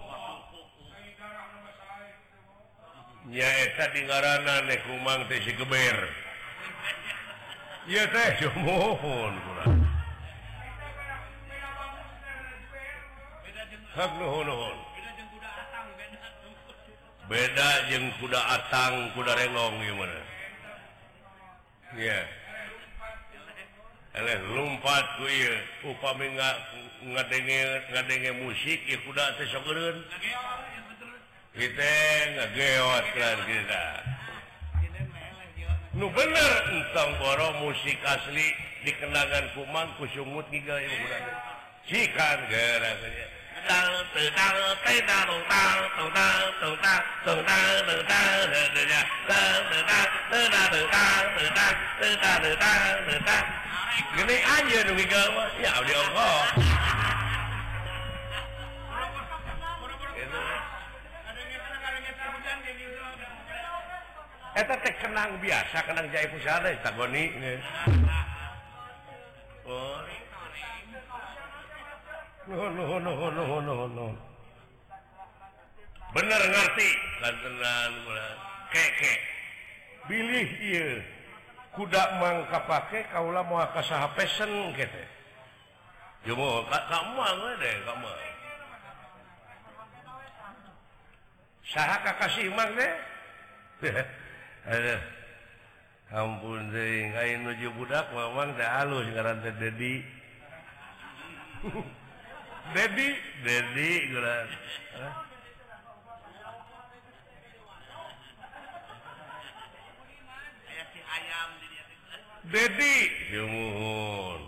nyaeta 3.29 3.85
di 3.93 4.01
ngaran 4.09 4.49
kumang 4.89 5.21
teh 5.29 5.37
si 5.45 5.53
geber 5.53 5.99
iya 7.85 8.09
teh 8.09 8.49
mohon 8.65 9.37
beda 17.29 17.69
jeng 17.93 18.09
kuda 18.17 18.41
atang 18.57 19.13
kuda 19.13 19.33
renong 19.37 19.77
gimana 19.85 20.21
iya 22.01 22.21
Eleh 24.19 24.41
lumpat 24.51 25.05
ku 25.21 25.31
ieu 25.31 25.55
upami 25.95 26.27
ngadenge 27.07 27.61
ngadenge 27.93 28.31
musik 28.41 28.81
ieu 28.89 28.99
kuda 29.07 29.37
teh 29.39 29.47
sok 29.47 29.63
geureun. 29.63 30.01
kita 31.59 31.91
ngegewatkan 32.39 33.39
kita 33.51 33.85
nu 35.99 36.07
bener 36.15 36.55
entang 36.71 37.11
boro 37.19 37.51
musik 37.67 37.99
asli 38.07 38.55
dikenakan 38.87 39.51
kuman 39.59 39.91
kusumut 39.99 40.47
tiga 40.55 40.79
ibu 40.79 40.97
berada 41.03 41.35
sikan 41.91 42.39
gerasanya 42.47 43.27
tang 43.67 43.91
tang 44.15 44.31
tang 44.39 45.03
tang 45.03 45.35
tang 45.51 45.83
tang 45.91 46.07
tang 46.15 46.47
tang 46.55 46.79
tang 46.87 47.51
tang 48.07 48.31
tang 49.27 49.27
tang 49.27 49.75
tang 52.15 52.55
tang 52.55 53.19
tang 53.27 53.49
senang 64.99 65.31
biasa 65.41 65.77
kadang 65.87 66.07
jai 66.13 66.29
pusada 66.29 66.69
tagoni 66.85 67.33
oh. 69.65 69.99
no, 72.49 72.97
no, 73.61 73.77
no, 73.93 74.07
bener 76.17 76.41
ngerti? 76.49 76.89
Pilih 80.09 80.49
kuda 81.77 82.03
mangka 82.17 82.65
pakai 82.65 83.05
kaulah 83.13 83.45
mau 83.45 83.61
HP 83.61 84.17
pesen 84.17 84.49
kamu 86.25 86.49
kamu 86.89 87.49
deh 87.61 87.77
kamu 87.85 88.09
saha 91.69 92.01
kakasih 92.01 92.49
magnet 92.57 92.97
ampun 96.09 96.73
lain 96.73 97.45
nuju 97.45 97.69
budak 97.77 98.09
Mamang 98.17 98.57
dah 98.57 98.81
halus 98.81 99.05
ngaran 99.13 99.45
teh 99.45 99.53
Dedi. 99.61 100.01
Dedi? 102.75 103.09
Dedi 103.45 103.91
ngaran 104.13 104.49
Dedi. 112.49 112.97
Jumun 113.29 114.41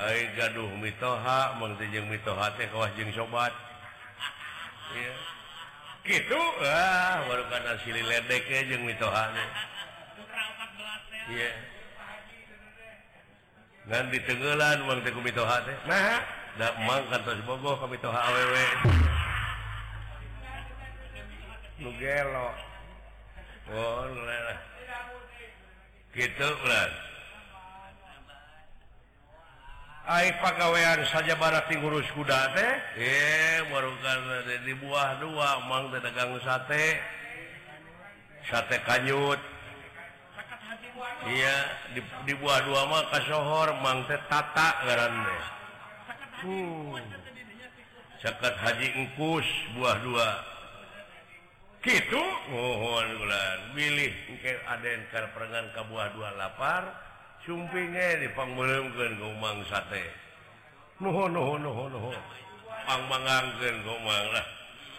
Hai 0.00 0.32
gaduh 0.32 0.70
mitoha 0.80 1.60
mengjeng 1.60 1.76
teh 1.76 1.86
jeung 1.92 2.06
mitoha 2.08 2.46
teh 2.54 2.70
kawas 2.70 2.94
jeung 2.94 3.10
sobat. 3.12 3.69
gitu. 6.06 6.40
Ah 6.64 7.22
baru 7.28 7.44
karena 7.50 7.72
sili 7.84 8.02
ledek 8.02 8.46
jeung 8.66 8.84
mitohane. 8.88 9.44
Iya. 11.30 11.52
Dan 13.90 14.10
di 14.10 14.18
tenggelan 14.22 14.86
bang 14.86 15.00
teku 15.02 15.18
kumitoha 15.18 15.56
teh 15.66 15.76
nah 15.86 16.22
da 16.58 16.74
emang 16.78 17.02
kantos 17.10 17.42
bogoh 17.46 17.74
ka 17.78 17.86
mitoha 17.90 18.18
awewe. 18.18 18.66
Nu 21.80 21.90
gelo. 21.98 22.48
Oh 23.70 24.06
lah. 24.06 24.58
Gitu 26.10 26.48
lah 26.66 27.09
pagawean 30.42 31.06
saja 31.06 31.38
barati 31.38 31.78
ngurus 31.78 32.10
kuda 32.18 32.50
eh, 32.58 33.62
teh? 33.62 34.58
Di 34.66 34.74
buah 34.82 35.22
dua 35.22 35.48
Mang 35.70 35.94
dagang 35.94 36.34
sate. 36.42 36.98
Sate 38.50 38.82
kanyut. 38.82 39.38
Iya 41.30 41.56
di, 42.26 42.34
buah 42.34 42.58
dua 42.66 42.80
mah 42.90 43.06
kasohor 43.14 43.70
Mang 43.86 44.02
teh 44.10 44.18
tata 44.26 44.68
garane 44.82 45.38
uh. 46.44 46.96
Haji 48.34 48.88
Engkus 48.98 49.46
buah 49.78 49.96
dua. 50.02 50.28
Gitu 51.86 52.22
mohon 52.50 53.06
bulan. 53.14 53.58
Pilih 53.78 54.12
ada 54.66 54.90
karena 55.14 55.28
perengan 55.32 55.66
ke 55.70 55.80
buah 55.86 56.08
dua 56.18 56.28
lapar. 56.34 57.09
sumpingnya 57.44 58.20
dipangmkan 58.20 59.12
gomang 59.16 59.64
sate. 59.68 60.04
Pang 61.00 63.02
mangangkeun 63.08 63.76
gomang 63.86 64.24
lah 64.34 64.46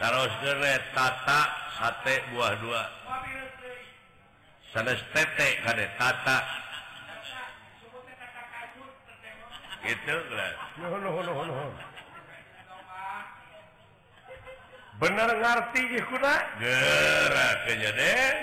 saroskeun 0.02 0.66
tata 0.98 1.42
sate 1.78 2.16
buah 2.34 2.54
dua. 2.58 2.84
Sanes 4.74 5.02
tete 5.14 5.50
kade 5.62 5.86
tata. 6.00 6.38
Gitu 9.82 10.16
bener 15.02 15.30
ngerti 15.42 15.82
gitu 15.98 16.14
gerak 16.62 17.58
deh. 17.98 18.34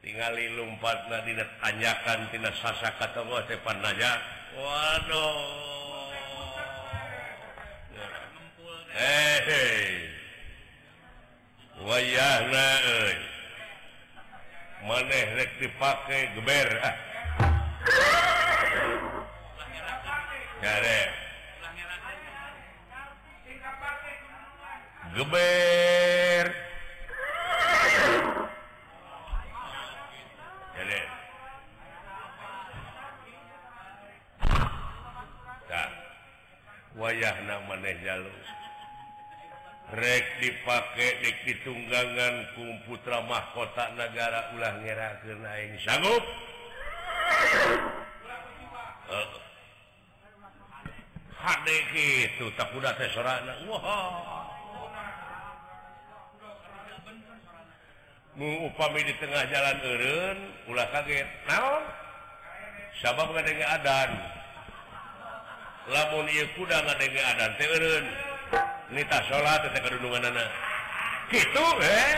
tinggali 0.00 0.56
lumpat 0.56 1.08
Nadi 1.08 1.36
anyakan 1.64 2.28
tidak 2.32 2.56
sasa 2.58 2.88
kata 2.96 3.20
depan 3.48 3.78
aja 3.84 4.20
Waduh. 4.50 5.70
Eh, 8.90 10.10
Wayah 11.80 12.36
maneh 14.84 15.48
dipakai 15.62 16.34
geber 16.34 16.68
ah. 16.82 16.96
geber. 25.14 26.29
wayah 37.00 37.34
maneh 37.64 37.96
jaluk. 38.04 38.36
Rek 39.90 40.24
dipakai 40.38 41.18
dek 41.18 41.36
ditunggangan 41.48 42.54
kumputra 42.54 43.26
mahkota 43.26 43.90
negara 43.98 44.54
ulah 44.54 44.78
ngera 44.84 45.18
kenaing 45.26 45.74
sanggup? 45.82 46.22
Uh. 49.10 49.26
itu 51.90 52.46
tak 52.54 52.70
udah 52.70 52.94
teh 52.94 53.10
sorana. 53.10 53.50
Wah. 53.66 54.46
Upami 58.40 59.02
di 59.02 59.14
tengah 59.18 59.42
jalan 59.50 59.78
Eren 59.82 60.38
ulah 60.70 60.86
kaget. 60.94 61.26
Naon? 61.50 61.82
Sabab 63.02 63.34
ngadenge 63.34 63.66
adan. 63.66 64.39
lamun 65.90 66.26
kuda 66.54 66.78
nita 68.94 69.18
salat 69.26 69.62
eh, 69.66 70.50
gitu 71.30 71.66
eh 71.82 72.14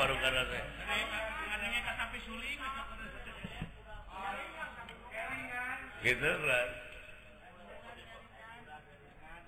warung 0.00 0.20
gitu 6.00 6.32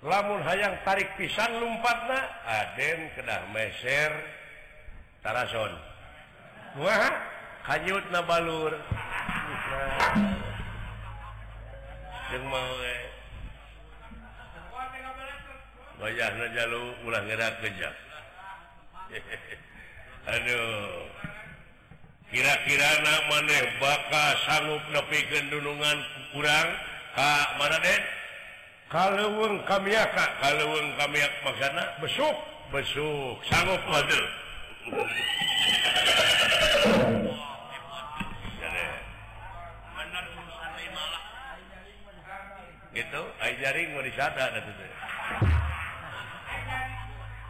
lamun 0.02 0.40
hayang 0.44 0.76
tarik 0.84 1.08
pisang 1.16 1.56
lumpatna 1.56 2.20
Aden 2.44 3.08
kedah 3.16 3.40
meser 3.54 4.12
Tarason. 5.22 5.70
Wah 6.82 7.14
kanyut 7.62 8.02
na 8.10 8.26
balur. 8.26 8.74
Nah. 8.74 10.26
mau 12.42 12.74
eh. 12.82 13.11
wajah 16.02 16.34
jalu 16.50 16.82
ulah 17.06 17.22
gerak 17.30 17.54
kejak 17.62 17.94
Aduh. 20.22 21.10
Kira-kira 22.30 22.90
maneh 23.28 23.62
bakal 23.76 24.30
sanggup 24.46 24.82
nepi 24.88 25.18
gendunungan 25.28 25.98
kurang? 26.32 26.68
Kak 27.12 27.60
mana 27.60 27.76
deh 27.82 28.00
kalauweng 28.88 29.60
kami 29.68 29.92
Kak. 29.92 30.30
Kalauweng 30.40 30.96
kami 30.96 31.20
maksana 31.44 31.84
besuk. 32.00 32.36
Besuk. 32.72 33.36
Sanggup 33.50 33.82
waduh 33.84 34.26
gitu. 42.96 43.22
Jaring 43.62 43.94
mau 43.94 44.02
disada 44.02 44.42
ada 44.50 44.58
tuh 44.58 44.91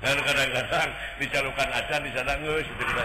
dan 0.02 0.18
kadang-kadang 0.26 0.88
dicalukan 1.22 1.68
acan 1.70 2.00
di 2.02 2.10
sana 2.10 2.34
ngus 2.42 2.66
itu 2.66 2.82
kita 2.82 3.04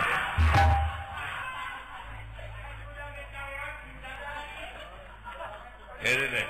ini 6.01 6.25
deh 6.33 6.47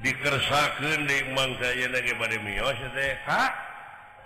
dikersakan 0.00 1.04
di 1.04 1.16
Imang 1.28 1.52
saya 1.60 1.86
lagi 1.92 2.12
pada 2.16 2.36
mios 2.40 2.80
teh. 2.96 3.12
Kak 3.28 3.52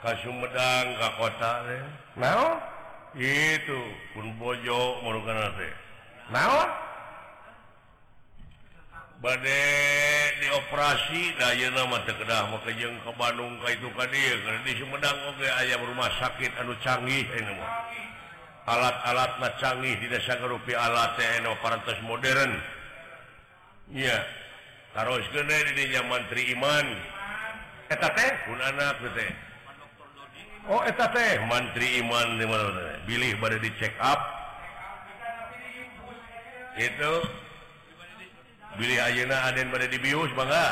ke 0.04 0.10
Sumedang 0.22 0.86
ke 0.94 1.08
kota 1.18 1.52
teh. 1.66 1.82
Nah 2.14 2.62
itu 3.18 3.80
pun 4.14 4.26
bojo 4.38 5.02
merukan 5.02 5.50
teh? 5.58 5.72
Nah 6.30 6.83
badai 9.24 10.36
dioperasi 10.44 11.40
daya 11.40 11.72
nama 11.72 11.96
tekedah 12.04 12.52
makajeng 12.52 12.92
ke 13.00 13.12
Bandung 13.16 13.56
ka 13.64 13.72
itu 13.72 13.88
ka 13.96 14.04
dia 14.12 14.36
karena 14.44 14.60
di 14.68 14.76
Sumedang 14.76 15.16
oke 15.32 15.48
ayam 15.64 15.80
rumah 15.80 16.12
sakit 16.20 16.52
anu 16.60 16.76
canggih 16.84 17.24
ini 17.24 17.52
mah. 17.56 17.72
Alat-alat 18.68 19.40
na 19.40 19.48
canggih 19.56 19.96
di 19.96 20.12
desa 20.12 20.36
gerupi 20.36 20.76
alat 20.76 21.16
eno 21.40 21.56
parantos 21.64 21.96
modern. 22.04 22.52
Iya 23.96 24.20
taruh 24.92 25.24
gede 25.32 25.72
di 25.72 25.88
zaman 25.88 26.28
mantri 26.28 26.52
Iman. 26.52 26.86
Eta 27.88 28.12
teh? 28.12 28.32
Pun 28.44 28.60
anak 28.60 29.00
teh 29.16 29.32
oh 30.68 30.84
eta 30.84 31.08
teh. 31.16 31.40
Mantri 31.48 31.96
iman 32.04 32.36
di 32.36 32.44
mana 32.44 33.00
bilih 33.08 33.40
pada 33.40 33.56
di 33.56 33.72
check 33.80 33.96
up. 34.04 34.20
Itu. 36.76 37.43
Billy 38.74 38.96
Ayeuna 38.98 39.36
Aden 39.50 39.70
pada 39.70 39.86
dibius 39.86 40.30
bangga 40.34 40.66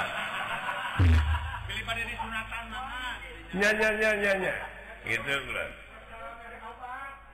nyanya 3.53 3.88
nyanya 3.94 4.55
gitu 5.05 5.28
gitu 5.28 5.64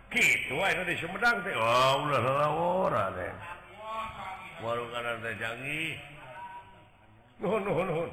itu 0.09 0.83
di 0.89 0.95
Sumedang 0.99 1.37
teh. 1.45 1.53
Oh 1.53 2.09
ulah 2.09 2.21
salah 2.25 2.51
ora 2.51 3.05
teh. 3.13 3.33
Warung 4.65 4.91
kanan 4.91 5.21
teh 5.21 5.35
canggih. 5.37 5.95
Nuhun 7.39 7.63
nuhun 7.63 7.87
nuhun. 7.87 8.11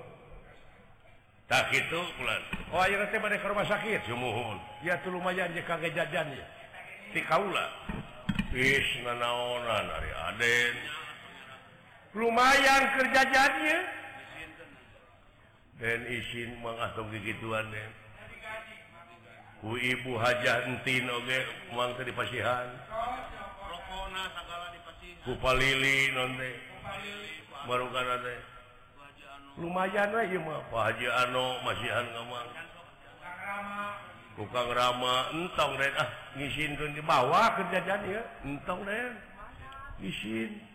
Tak 1.46 1.70
itu 1.72 2.02
pulan 2.18 2.42
oh 2.74 2.82
ayo 2.84 3.06
teh 3.10 3.18
pada 3.18 3.40
ke 3.40 3.48
rumah 3.48 3.66
sakit. 3.66 4.02
Sumuhun. 4.06 4.60
Ya 4.84 5.00
tuh 5.02 5.16
lumayan 5.16 5.50
je 5.56 5.64
kage 5.64 5.90
jajan 5.96 6.28
ya 6.36 6.46
ti 7.16 7.24
kaula. 7.24 7.66
Is 8.56 8.88
nanaonan 9.04 9.88
ari 9.88 10.12
Aden. 10.32 10.76
lumayan 12.16 12.84
kerjajannya 12.96 13.80
dan 15.76 16.00
izin 16.08 16.50
mengatung 16.64 17.12
gituan 17.12 17.68
ku 19.60 19.76
ibu 19.76 20.16
hajantin 20.22 21.10
oge 21.10 21.40
uang 21.74 21.92
tadi 21.98 22.14
pasihan. 22.14 22.70
Kupa 25.26 25.58
lili 25.58 26.14
nonte. 26.14 26.54
Baru 27.66 27.90
kan 27.90 28.06
ada. 28.06 28.34
lumayan 29.56 30.12
lah 30.12 30.28
ya 30.28 30.38
mah. 30.38 30.62
Pak 30.68 30.82
Haji 30.92 31.08
Ano 31.08 31.64
masihan 31.64 32.06
kamar 32.12 32.46
tukang 34.36 34.68
rama 34.68 35.32
entong 35.32 35.80
deh 35.80 35.92
ah 35.96 36.12
ngisin 36.36 36.76
tuh 36.76 36.92
di 36.92 37.00
bawah 37.00 37.56
kerjaan 37.56 38.04
ya 38.04 38.22
entong 38.44 38.84
deh 38.84 39.16
ngisin. 40.04 40.75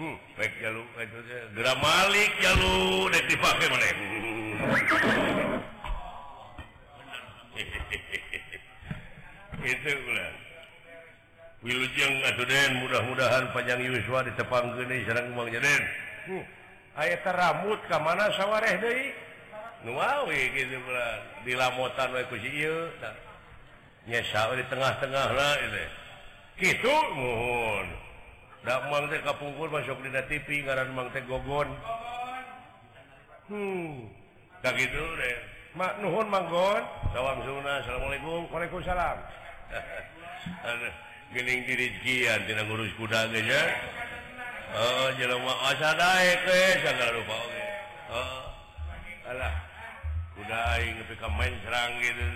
Hmm, 0.00 0.16
Malik 1.76 2.32
jalu 2.40 3.12
dipakai 3.28 3.68
mana? 3.68 3.84
Itu 9.60 9.92
Wilujeng 11.60 12.24
atuh 12.24 12.48
Den, 12.48 12.80
mudah-mudahan 12.80 13.52
panjang 13.52 13.84
Yuswa 13.84 14.24
di 14.24 14.32
Tepang 14.32 14.72
Gene 14.80 15.04
Serang 15.04 15.36
Bang 15.36 15.52
Jaden 15.52 15.82
hmm. 16.32 16.40
ayat 16.96 17.20
rambut 17.20 17.76
ke 17.84 17.96
mana 18.00 18.32
sawareh 18.32 18.80
deui 18.80 19.12
Nuawi 19.84 20.48
gitu 20.56 20.76
pula. 20.84 21.08
Dilamotan 21.44 22.12
wae 22.12 22.24
ku 22.28 22.36
si 22.40 22.48
ieu 22.52 22.88
nyesa 24.08 24.52
di 24.56 24.64
tengah-tengah 24.68 25.28
lah 25.32 25.54
itu. 25.60 25.84
Gitu 26.60 26.94
mohon. 27.16 28.09
Damang 28.60 29.08
teh 29.08 29.24
kapungkur 29.24 29.72
masuk 29.72 29.96
di 30.04 30.12
TV 30.28 30.68
ngaran 30.68 30.92
mang 30.92 31.08
teh 31.16 31.24
gogon. 31.24 31.68
Hmm. 33.48 34.04
tak 34.60 34.76
gitu 34.76 35.00
deh. 35.00 35.36
Mak 35.72 35.96
nuhun 36.04 36.28
manggon. 36.28 36.84
Sawang 37.16 37.40
suna. 37.40 37.80
Assalamualaikum. 37.80 38.52
Waalaikumsalam. 38.52 39.16
Aduh, 40.68 40.94
gening 41.32 41.64
di 41.64 41.72
rezekian 41.72 42.44
tina 42.44 42.68
ngurus 42.68 42.92
kuda 43.00 43.32
ge 43.32 43.40
nya. 43.48 43.62
Oh, 44.70 45.08
jelema 45.16 45.54
asa 45.72 45.90
dae 45.96 46.32
ke 46.44 46.60
sagala 46.84 47.16
rupa 47.16 47.34
oge. 47.40 47.64
Oh. 48.12 48.44
Alah. 49.32 49.54
Kuda 50.36 50.58
aing 50.76 50.94
nepi 51.00 51.14
ka 51.16 51.28
main 51.32 51.54
serang 51.64 51.92
gitu. 52.04 52.28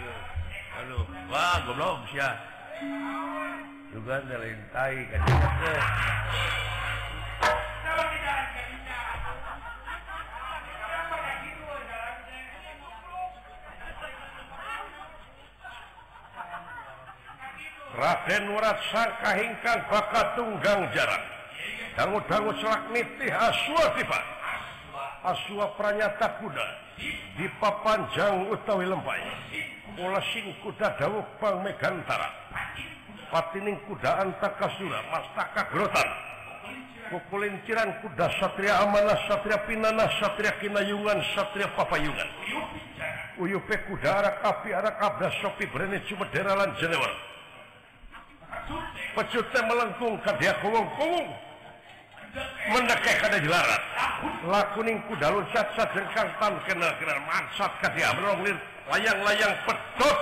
Aduh, 0.80 1.04
wah 1.28 1.60
goblok 1.68 2.08
sia. 2.10 2.32
juga 3.94 4.18
melintai 4.26 5.06
Raden 17.94 18.42
Murat 18.50 18.78
sangkahingkan 18.90 19.78
bakat 19.86 20.26
tunggang 20.34 20.90
jarak 20.90 21.22
dangu-dangu 21.94 22.50
selak 22.58 22.82
nitih 22.90 23.30
aswa 23.30 23.94
tipat 23.94 24.24
aswa 25.22 25.70
pranyata 25.78 26.42
kuda. 26.42 26.66
Di 27.34 27.46
papanjang 27.58 28.50
utawi 28.50 28.86
lempai 28.86 29.22
pola 29.94 30.18
sing 30.34 30.50
kuda 30.62 30.98
dawuh 30.98 31.22
pang 31.38 31.62
megantara. 31.62 32.30
patining 33.34 33.74
kudaan 33.90 34.30
takasura 34.38 35.02
mastaka 35.10 35.66
grotan 35.74 36.06
kukulinciran 37.10 37.90
kuda 37.98 38.30
satria 38.38 38.78
amanah 38.86 39.18
satria 39.26 39.58
pinanah 39.66 40.06
satria 40.22 40.54
kinayungan 40.62 41.18
satria 41.34 41.66
papayungan. 41.74 42.28
Uyupe 43.42 43.74
kuda 43.90 44.22
arak 44.22 44.36
api 44.46 44.70
arak 44.70 44.96
abda 45.02 45.28
sopi 45.42 45.66
berani 45.66 45.98
cuma 46.06 46.30
deralan 46.30 46.70
jenewer. 46.78 47.12
Pecutnya 49.18 49.60
melengkung 49.66 50.14
kadia 50.22 50.54
kowong 50.62 50.86
kowong 50.94 51.28
mendekai 52.70 53.14
kada 53.22 53.38
jelarat 53.38 53.82
lakuning 54.46 54.98
kuda 55.06 55.30
loncat 55.30 55.66
jengkang 55.74 56.30
tan 56.42 56.54
kenal 56.66 56.90
kenal 56.98 57.18
mansat 57.28 57.70
kadia 57.78 58.10
meronglir 58.18 58.56
layang-layang 58.90 59.54
pedot 59.68 60.18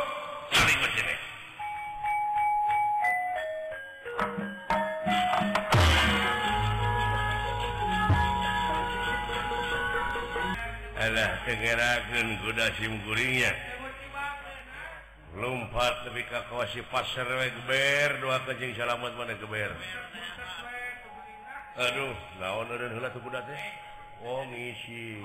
cari 0.53 0.75
berjenis 0.77 1.32
segeragen 11.43 12.39
kuda 12.47 12.67
SIM 12.79 12.95
kuringnya 13.03 13.51
lumpat 15.35 16.07
lebih 16.07 16.23
kakawasi 16.31 16.87
pasar 16.87 17.27
weber 17.27 18.23
dua 18.23 18.39
kencing 18.47 18.73
salamat 18.79 19.11
mana 19.19 19.35
geber 19.35 19.75
aduh 21.77 22.15
lawan 22.37 22.69
heula 22.69 23.09
tuh 23.11 23.23
kuda 23.25 23.41
teh. 23.49 23.63
Oh 24.23 24.45
ngisi. 24.47 25.25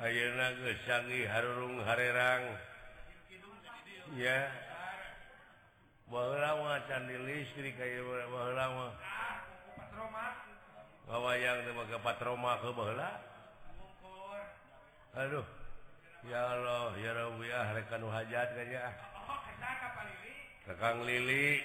Ayeuna 0.00 0.56
geus 0.56 0.80
canggih 0.88 1.28
harurung 1.28 1.82
harerang. 1.84 2.56
Ya. 4.16 4.48
Baheula 6.08 6.50
mah 6.60 6.80
candi 6.88 7.16
listrik 7.20 7.76
aya 7.80 8.00
baheula 8.04 8.64
mah. 8.72 8.92
Ngawayang 11.08 11.58
teh 11.68 11.72
make 11.76 11.96
patroma 12.00 12.60
ke 12.60 12.68
baheula. 12.72 13.10
Aduh. 15.12 15.44
Ya 16.22 16.38
Allah, 16.38 16.94
ya 17.02 17.10
Rabbi 17.18 17.50
ah 17.50 17.68
rek 17.74 17.90
anu 17.90 18.06
hajat 18.06 18.54
kanya. 18.54 18.80
Ah. 18.86 18.94
Kakang 20.62 21.02
Lili. 21.02 21.58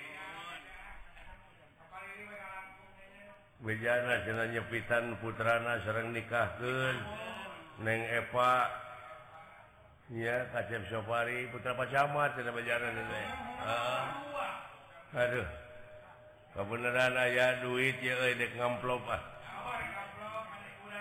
Bejana 3.62 4.26
cenah 4.26 4.50
nyepitan 4.50 5.22
putrana 5.22 5.78
sareng 5.86 6.10
nikahkeun. 6.10 6.98
neng 7.82 8.02
Epa. 8.10 8.70
Ya 10.08 10.48
kacep 10.56 10.88
Sofari 10.88 11.52
putra 11.52 11.76
Pacamat 11.76 12.40
tidak 12.40 12.56
bajaran 12.56 12.96
ini 12.96 13.24
ah. 13.60 14.08
aduh. 15.12 15.48
Kebenaran 16.56 17.14
ayah 17.28 17.60
duit 17.60 18.00
ya 18.00 18.16
eh, 18.24 18.40
dek 18.40 18.56
ngamplop 18.56 19.04
ah. 19.12 19.22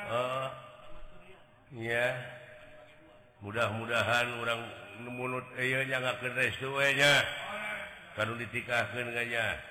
Oh, 0.06 0.48
ya. 1.78 2.18
Mudah-mudahan 3.46 4.26
orang 4.42 4.60
mulut 5.06 5.46
eh 5.54 5.86
jangan 5.86 6.18
ke 6.18 6.26
restu 6.34 6.74
eh 6.82 6.98
nya. 6.98 7.22
Kalau 8.18 8.34
ditikahkan 8.34 9.06
kayaknya 9.14 9.54
eh, 9.54 9.62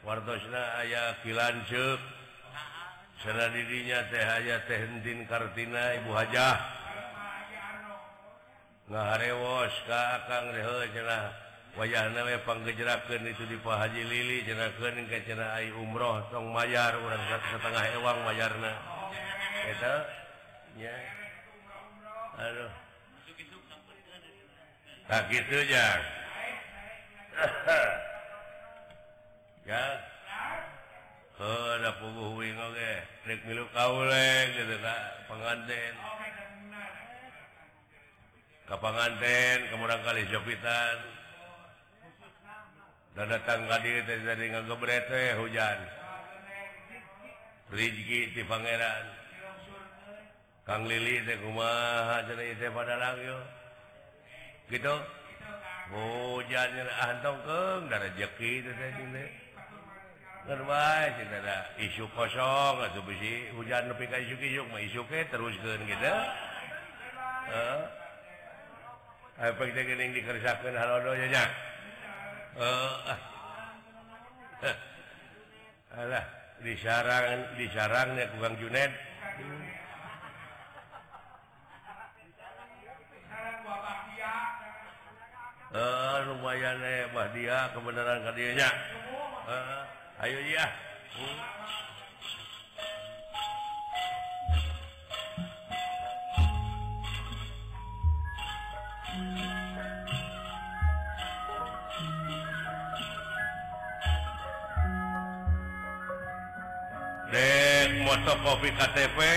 wartosna 0.00 0.80
ayah 0.80 1.12
kilancuk. 1.20 2.17
sana 3.18 3.50
dirinya 3.50 3.98
teh 4.14 4.22
aja 4.22 4.62
tehdin 4.70 5.26
Kartina 5.26 5.98
Ibu 6.02 6.10
Hajah. 6.14 6.56
Ngarewos 8.88 9.74
Kakang 9.84 10.54
wajah 11.76 12.08
panggejerakan 12.42 13.22
itu 13.28 13.44
di 13.44 13.60
Pak 13.60 13.76
Haji 13.76 14.02
Lili 14.06 14.42
jenakan 14.48 15.04
ke 15.06 15.22
cena 15.28 15.60
umroh 15.76 16.24
tong 16.32 16.50
mayar 16.50 16.96
orang 16.96 17.20
setengah 17.52 17.84
ewang 18.00 18.18
mayarna. 18.24 18.72
Itu 19.68 19.94
ya 20.80 20.94
aduh. 22.38 22.72
Tak 25.08 25.22
gitu 25.32 25.58
ya 25.72 25.88
ya. 29.68 29.84
penganten 35.30 35.94
kapanganten 38.66 39.58
kemudian 39.70 40.02
kali 40.02 40.26
Jopitan 40.34 40.98
dan 43.14 43.26
datang 43.34 43.66
tadi 43.66 44.02
jadi 44.06 44.44
ngegebret 44.54 45.10
hujan. 45.42 45.78
Rizki 47.74 48.30
di 48.30 48.42
Pangeran. 48.46 49.04
Kang 50.62 50.86
Lili 50.86 51.26
teh 51.26 51.34
kumaha 51.42 52.22
cenah 52.30 52.54
teh 52.54 52.70
padalang 52.70 53.18
yo. 53.18 53.38
Gitu. 54.70 54.94
Hujan 55.90 56.70
antok 56.78 57.36
ah, 57.42 57.42
keung 57.42 57.90
da 57.90 57.96
rezeki 58.06 58.52
teh 58.62 58.74
teh. 58.76 59.47
isu 61.76 62.08
kosong 62.16 62.80
hujan 63.52 63.84
terus 65.28 65.54
gitu 65.60 66.14
dikerjakan 70.16 70.72
halnya 70.72 71.44
Alah 75.98 76.24
di 76.64 76.74
sarang 76.80 77.44
di 77.54 77.66
sarangnya 77.70 78.24
tukang 78.32 78.56
Junet. 78.56 78.92
Lumayan 86.18 86.82
eh 86.82 87.06
Bah 87.14 87.30
dia 87.30 87.70
kebenaran 87.70 88.26
tadinya 88.26 88.68
Ayo 90.18 90.42
ya 90.50 90.66
moto 108.02 108.34
kopi 108.42 108.74
KTP 108.74 109.18
uh, 109.22 109.30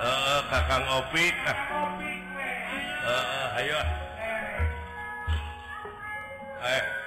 eh, 0.00 0.40
kakang 0.48 0.86
opi 0.96 1.28
uh, 1.28 1.52
eh, 3.04 3.58
ayo. 3.60 3.80
Eh 6.64 7.03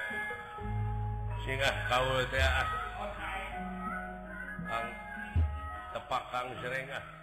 singgah 1.48 1.72
kau 1.88 2.04
ah. 2.28 2.68
tepak 5.96 6.22
Kang 6.28 6.52
serrengah 6.60 7.17